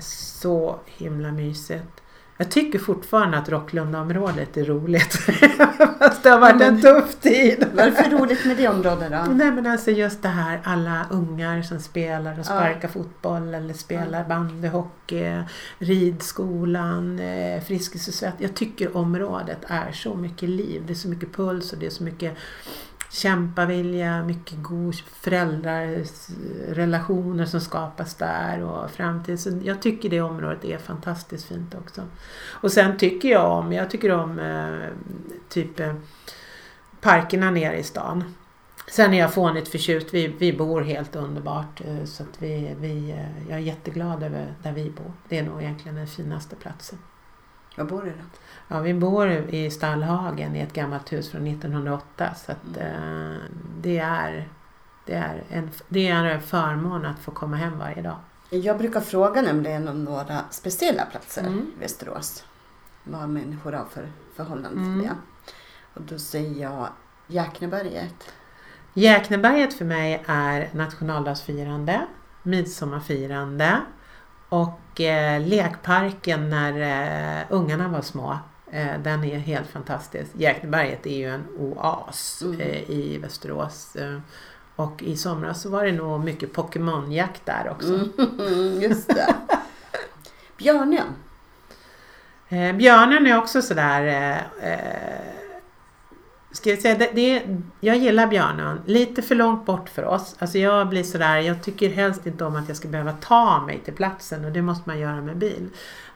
[0.00, 1.99] så himla mysigt.
[2.40, 5.12] Jag tycker fortfarande att Rocklundaområdet är roligt.
[5.98, 7.64] Fast det har varit Ja, en men- tuff tid.
[7.74, 9.32] Vad är det för roligt med det området då?
[9.32, 14.24] Nej men alltså just det här alla ungar som spelar och sparkar fotboll eller spelar
[14.28, 15.42] bandy, hockey,
[15.78, 17.20] ridskolan,
[17.66, 20.82] Friskis Jag tycker området är så mycket liv.
[20.86, 22.34] Det är så mycket puls och det är så mycket
[23.10, 29.40] kämpavilja, mycket god föräldrarrelationer som skapas där och framtid.
[29.40, 32.02] Så jag tycker det området är fantastiskt fint också.
[32.50, 34.88] Och sen tycker jag om, jag tycker om eh,
[35.48, 35.94] typ eh,
[37.00, 38.24] parkerna nere i stan.
[38.90, 40.14] Sen är jag fånigt förtjust.
[40.14, 41.80] Vi, vi bor helt underbart.
[41.84, 45.12] eh, Så att vi, vi, eh, jag är jätteglad över där vi bor.
[45.28, 46.98] Det är nog egentligen den finaste platsen.
[47.76, 48.24] Var bor du då?
[48.72, 52.34] Ja, vi bor i Stallhagen i ett gammalt hus från 1908.
[52.34, 53.40] Så att, eh,
[53.80, 54.48] det, är,
[55.06, 58.16] det, är en, det är en förmån att få komma hem varje dag.
[58.50, 61.58] Jag brukar fråga nämligen om några speciella platser Mm.
[61.76, 62.44] i Västerås.
[63.04, 65.00] Vad människor har för förhållande Mm.
[65.00, 65.14] till det.
[65.94, 66.88] Och då säger jag
[67.26, 68.32] Jäkneberget.
[68.94, 72.00] Jäkneberget för mig är nationaldagsfirande,
[72.42, 73.80] midsommarfirande
[74.48, 76.80] och eh, lekparken när
[77.40, 78.38] eh, ungarna var små.
[78.72, 80.30] Eh, den är helt fantastisk.
[80.34, 82.60] Jäkneberget är ju en oas Mm.
[82.60, 83.96] eh, i Västerås.
[83.96, 84.18] Eh,
[84.76, 87.94] och i somras så var det nog mycket Pokémonjakt där också.
[87.94, 89.34] Mm, just det.
[90.56, 91.14] Björnön.
[92.48, 95.34] Eh, björnen är också sådär eh, eh,
[96.52, 97.42] Ska jag, säga, det, det,
[97.80, 98.80] jag gillar Björnön.
[98.86, 100.36] Lite för långt bort för oss.
[100.38, 103.80] Alltså jag blir sådär, jag tycker helst inte om att jag ska behöva ta mig
[103.84, 105.68] till platsen och det måste man göra med bil.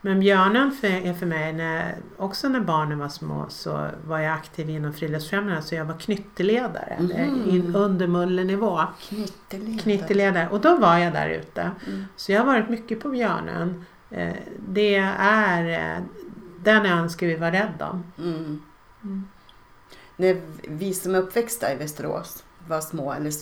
[0.04, 4.32] Men Björnön för, är för mig, när, också när barnen var små så var jag
[4.32, 6.96] aktiv inom Friluftsfrämjandet så jag var knytteledare.
[7.46, 8.80] In, under mullenivå.
[9.08, 9.78] Knytteledare.
[9.78, 10.48] Knytteledare.
[10.48, 11.70] Och då var jag där ute.
[11.86, 12.04] Mm.
[12.16, 13.84] Så jag har varit mycket på Björnön.
[14.10, 14.34] Eh,
[14.68, 16.02] Det är, eh,
[16.58, 18.04] den ön ska vi vara rädda om.
[18.18, 18.62] Mm.
[19.02, 19.28] Mm.
[20.16, 23.32] När vi som är uppväxta i Västerås var små, eller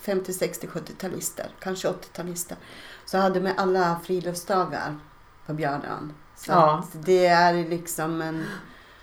[0.00, 2.56] 50, 60, 70-talister, kanske 80-talister,
[3.04, 4.94] så hade man alla friluftsdagar
[5.46, 6.12] på Björnön.
[6.36, 6.82] Så Ja.
[6.92, 8.44] det är liksom en...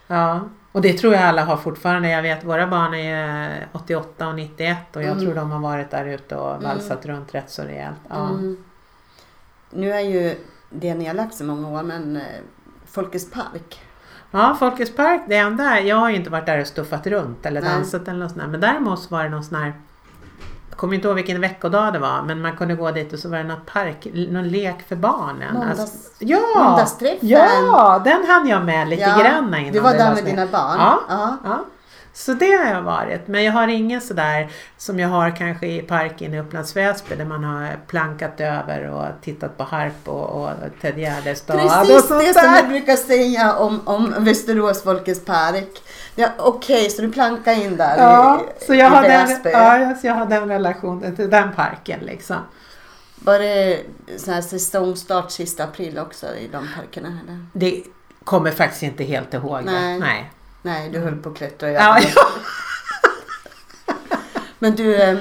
[0.08, 2.10] Ja, och det tror jag alla har fortfarande.
[2.10, 5.24] Jag vet våra barn är 88 och 91 och jag Mm.
[5.24, 6.64] tror de har varit där ute och Mm.
[6.64, 7.98] valsat runt rätt så rejält.
[8.10, 8.30] Ja.
[8.30, 8.64] Mm.
[9.70, 10.36] Nu är ju
[10.70, 12.24] det nedlagt så många år, men eh,
[12.86, 13.82] Folkets park.
[14.32, 17.62] ja, Folkets park, det enda, jag har ju inte varit där och stuffat runt eller
[17.62, 17.70] Nej.
[17.70, 18.48] dansat eller något sånt där.
[18.48, 19.74] Men däremot så var det någon sån här
[20.82, 23.38] kommer inte ihåg vilken veckodag det var men man kunde gå dit och så var
[23.38, 25.56] det något park, någon lek för barnen.
[25.56, 26.40] Måndags- Alltså, ja!
[26.64, 27.28] Måndagsträffen.
[27.30, 30.76] Ja, den hann jag med lite Ja, grann innan Du var där med dina barn?
[30.78, 31.00] Ja.
[31.10, 31.38] ja.
[31.44, 31.60] Ja,
[32.14, 33.28] så det har jag varit.
[33.28, 37.26] Men jag har ingen sådär som jag har kanske i parken i Upplands Väsby där
[37.26, 40.50] man har plankat över och tittat på harp och, och
[40.82, 45.84] Ted Gärdestad och Precis sånt det som jag brukar säga om, om Västerås Folkets park.
[46.16, 49.50] Ja, Okej, så du plankar in där Ja, i, så jag i har, den, Väsby.
[49.50, 52.38] ja, så jag har den relationen till den parken liksom.
[53.16, 53.80] Var det
[54.18, 57.08] sån här säsongstart sista april också i de parkerna?
[57.08, 57.46] Eller?
[57.54, 57.84] Det
[58.24, 60.00] kommer faktiskt inte helt ihåg Nej.
[60.00, 60.32] Nej.
[60.62, 62.28] Nej, du höll på att klättra i Ja, ja.
[64.60, 65.18] Men du, eh,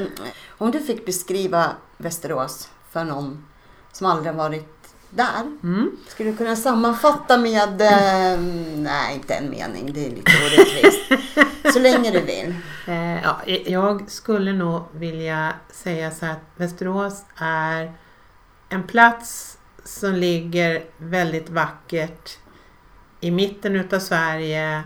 [0.58, 3.44] om du fick beskriva Västerås för någon
[3.92, 4.80] som aldrig varit
[5.10, 5.40] där.
[5.62, 5.90] Mm.
[6.08, 8.40] Skulle du kunna sammanfatta med, eh,
[8.76, 11.32] nej inte en mening, det är lite orättvist.
[11.72, 12.54] Så länge du vill.
[12.86, 17.92] Eh, ja, jag skulle nog vilja säga så att Västerås är
[18.68, 22.38] en plats som ligger väldigt vackert
[23.20, 24.82] i mitten utav Sverige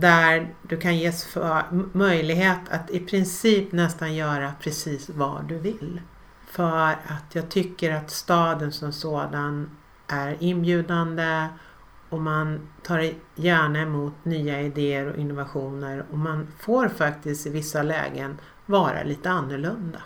[0.00, 6.00] där du kan ges för, möjlighet att i princip nästan göra precis vad du vill.
[6.46, 9.70] För att jag tycker att staden som sådan
[10.06, 11.48] är inbjudande
[12.08, 17.82] och man tar gärna emot nya idéer och innovationer och man får faktiskt i vissa
[17.82, 19.98] lägen vara lite annorlunda.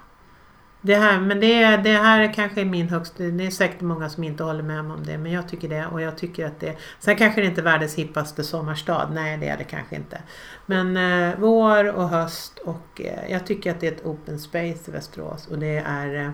[0.80, 4.08] Det här, men det, det här är kanske är min högsta, det är säkert många
[4.08, 6.76] som inte håller med om det men jag tycker det och jag tycker att det,
[6.98, 10.22] sen kanske det inte är världens hippaste sommarstad, nej det är det kanske inte.
[10.66, 14.90] Men eh, vår och höst och eh, jag tycker att det är ett open space
[14.90, 16.30] i Västerås och det är eh,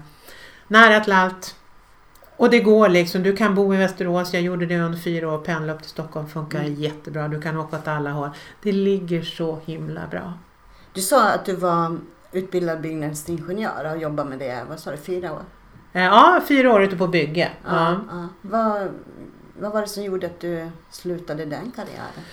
[0.68, 1.56] nära till allt.
[2.36, 5.38] Och det går liksom, du kan bo i Västerås, jag gjorde det under fyra år,
[5.38, 6.74] pendla upp till Stockholm funkar Mm.
[6.74, 8.30] jättebra, du kan åka åt alla håll.
[8.62, 10.32] Det ligger så himla bra.
[10.92, 11.98] Du sa att du var
[12.36, 15.42] utbildad byggnadsingenjör och jobbat med det, vad sa du, fyra år?
[15.92, 17.50] Eh, Ja, fyra år ute på bygge.
[17.64, 17.70] Ja.
[17.70, 18.00] Ja.
[18.10, 18.28] ja.
[18.42, 18.88] Vad,
[19.60, 22.24] vad var det som gjorde att du slutade den karriären?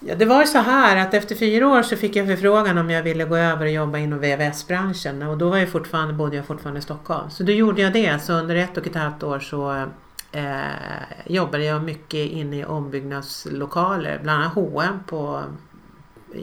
[0.00, 3.02] Ja, det var så här att efter fyra år så fick jag förfrågan om jag
[3.02, 6.78] ville gå över och jobba inom VVS-branschen och då var jag fortfarande, bodde jag fortfarande
[6.78, 7.30] i Stockholm.
[7.30, 8.22] Så då gjorde jag det.
[8.22, 9.86] Så under ett och ett halvt år så
[10.32, 10.60] eh,
[11.26, 15.42] jobbade jag mycket inne i ombyggnadslokaler, bland annat H&M på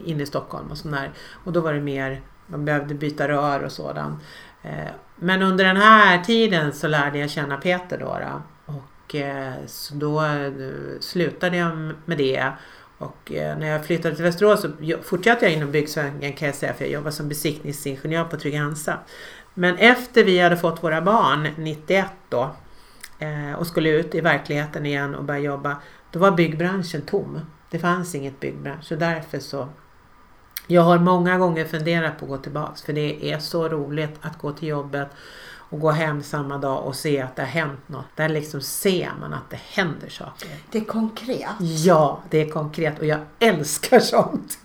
[0.05, 1.11] inne i Stockholm och sådär.
[1.43, 4.19] Och då var det mer, man behövde byta rör och sådant.
[4.63, 8.17] Eh, men under den här tiden så lärde jag känna Peter då.
[8.19, 8.41] då.
[8.73, 10.51] Och eh, så då eh,
[10.99, 12.51] slutade jag med det.
[12.97, 14.71] Och när jag flyttade till Västerås så
[15.03, 18.97] fortsatte jag inom byggsvängen kan jag säga för jag jobbade som besiktningsingenjör på Trygg-Hansa.
[19.53, 22.55] Men efter vi hade fått våra barn 91 då
[23.57, 25.77] och skulle ut i verkligheten igen och börja jobba
[26.11, 27.39] då var byggbranschen tom.
[27.69, 29.67] Det fanns inget byggbransch så därför så
[30.67, 34.37] jag har många gånger funderat på att gå tillbaks för det är så roligt att
[34.37, 35.07] gå till jobbet
[35.69, 38.05] och gå hem samma dag och se att det har hänt något.
[38.15, 40.49] Där liksom ser man att det händer saker.
[40.71, 41.49] Det är konkret.
[41.59, 44.57] Ja, det är konkret och jag älskar sånt.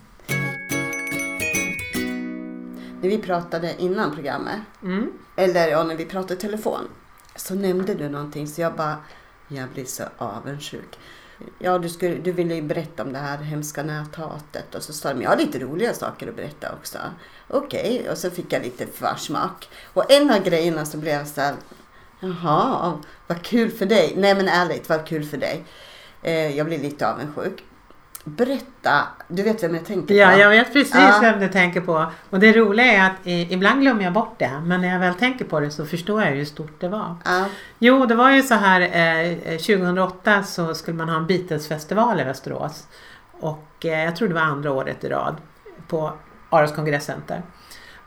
[3.01, 5.11] När vi pratade innan programmet, Mm.
[5.35, 6.87] eller ja, när vi pratade i telefon,
[7.35, 8.95] så nämnde du någonting så jag bara,
[9.47, 10.99] jag blir så avundsjuk.
[11.59, 15.13] Ja, du, skulle, du ville ju berätta om det här hemska näthatet och så sa
[15.13, 16.97] de, jag har lite roliga saker att berätta också.
[17.47, 19.69] Okej, och så fick jag lite försmak.
[19.93, 21.55] Och en av grejerna så blev jag så här,
[22.19, 24.13] jaha, vad kul för dig.
[24.17, 25.63] Nej men ärligt, vad kul för dig.
[26.21, 27.63] Eh, jag blev lite avundsjuk.
[28.23, 30.39] Berätta, du vet vem jag tänker Ja, på?
[30.39, 31.19] jag vet precis Ja.
[31.21, 32.05] vem du tänker på.
[32.29, 34.51] Och det roliga är att ibland glömmer jag bort det.
[34.65, 37.15] Men när jag väl tänker på det så förstår jag hur stort det var.
[37.25, 37.45] Ja,
[37.79, 42.23] Jo, det var ju så här eh, 2008 så skulle man ha en Beatlesfestival i
[42.23, 42.87] Västerås.
[43.39, 45.35] Och eh, jag tror det var andra året i rad.
[45.87, 46.13] på
[46.49, 47.41] Aros kongresscenter.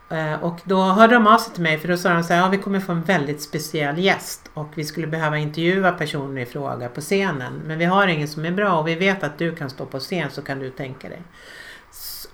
[0.09, 2.41] Eh, och då hörde de av sig till mig för då sa de så här,
[2.41, 6.45] ja vi kommer få en väldigt speciell gäst och vi skulle behöva intervjua personen i
[6.45, 7.61] fråga på scenen.
[7.65, 9.99] Men vi har ingen som är bra och vi vet att du kan stå på
[9.99, 11.21] scen så kan du tänka dig.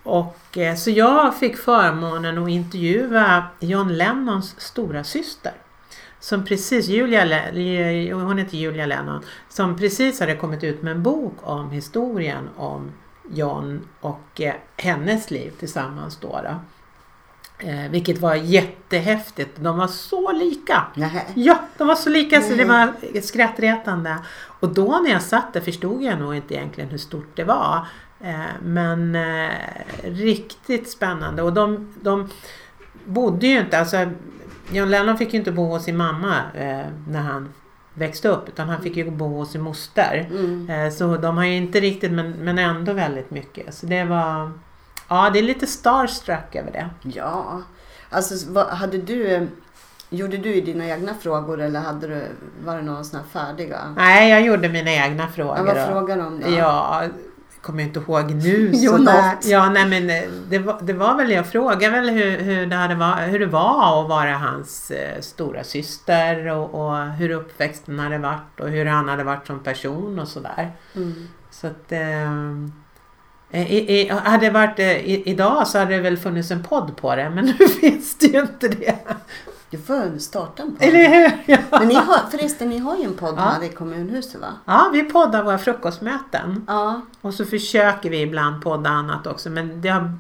[0.03, 5.53] Och, eh, så jag fick förmånen att intervjua John Lennons stora syster.
[6.20, 7.24] Som precis, Julia,
[8.13, 12.91] hon heter Julia Lennon, som precis hade kommit ut med en bok om historien om
[13.32, 16.39] John och eh, hennes liv tillsammans då.
[16.43, 16.55] då.
[17.60, 19.51] Eh, vilket var jättehäftigt.
[19.55, 20.84] De var så lika.
[20.95, 21.22] Nähä.
[21.36, 24.16] Ja, de var så lika så det var skrattretande.
[24.60, 27.88] Och då när jag satt där förstod jag nog inte egentligen hur stort det var.
[28.22, 29.49] Eh, men eh,
[30.03, 31.41] riktigt spännande.
[31.41, 32.30] Och de, de
[33.05, 34.10] bodde ju inte, alltså
[34.72, 37.49] John Lennon fick ju inte bo hos sin mamma eh, när han
[37.93, 40.28] växte upp utan han fick ju bo hos sin moster.
[40.32, 40.70] Mm.
[40.70, 43.74] Eh, så de har ju inte riktigt men, men ändå väldigt mycket.
[43.74, 44.51] Så det var,
[45.10, 46.89] ja det är lite starstruck över det.
[47.01, 47.62] Ja,
[48.10, 49.47] alltså vad, hade du,
[50.10, 52.26] gjorde du i dina egna frågor eller hade du,
[52.66, 53.93] var det några sådana färdiga?
[53.97, 55.57] Nej, jag gjorde mina egna frågor.
[55.57, 55.86] Ja, vad då.
[55.86, 56.49] frågar de om då?
[56.49, 57.12] Ja, jag
[57.62, 58.72] kommer inte ihåg nu.
[58.74, 59.38] Jo, sådär.
[59.43, 62.76] Ja, nej men eh, det var, det var väl, jag frågade väl hur, hur, det,
[62.76, 67.99] hade var, hur det var att vara hans eh, stora syster och, och hur uppväxten
[67.99, 70.72] hade varit och hur han hade varit som person och sådär.
[70.95, 71.28] Mm.
[71.51, 72.32] Så att eh,
[73.52, 76.97] i, i, hade det varit eh, i, idag så hade det väl funnits en podd
[76.97, 78.95] på det men nu finns det ju inte det.
[79.72, 80.88] Du får starta en podd.
[80.88, 81.32] Eller hur?
[81.45, 81.58] Ja.
[81.72, 83.41] Men ni har, förresten, ni har ju en podd Ja.
[83.41, 84.47] här i kommunhuset va?
[84.66, 86.66] ja, vi poddar våra frukostmöten.
[86.68, 87.02] Ja.
[87.22, 90.14] Och så försöker vi ibland podda annat också men det har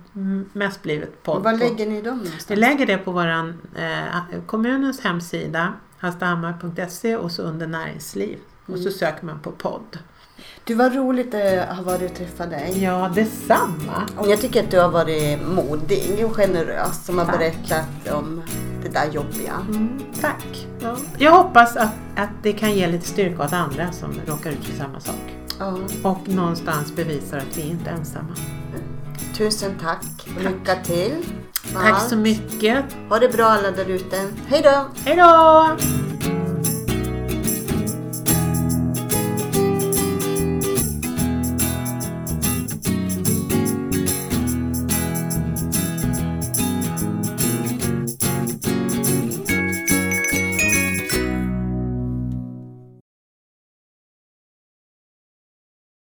[0.53, 1.37] mest blivit podd.
[1.37, 2.59] Och var lägger ni dem Vi någonstans?
[2.59, 8.39] lägger det på våran, eh, kommunens hemsida hallstahammar.se och så under näringsliv.
[8.63, 8.83] Och Mm.
[8.83, 9.97] så söker man på podd.
[10.69, 12.83] Du, var roligt att ha varit och träffa dig.
[12.83, 14.09] Ja, detsamma.
[14.17, 17.37] Och jag tycker att du har varit modig och generös som har Tack.
[17.37, 18.41] berättat om
[18.83, 19.53] det där jobbiga.
[19.69, 20.67] Mm, tack.
[20.79, 20.97] Ja.
[21.17, 24.77] Jag hoppas att, att det kan ge lite styrka åt andra som råkar ut för
[24.77, 25.35] samma sak.
[25.59, 25.77] Ja.
[26.03, 28.35] Och någonstans bevisar att vi inte är ensamma.
[29.37, 31.25] Tusen tack och lycka till.
[31.73, 32.85] Tack så mycket.
[33.09, 34.17] Ha det bra alla där ute.
[34.47, 34.85] Hej då!
[35.05, 36.38] Hej då!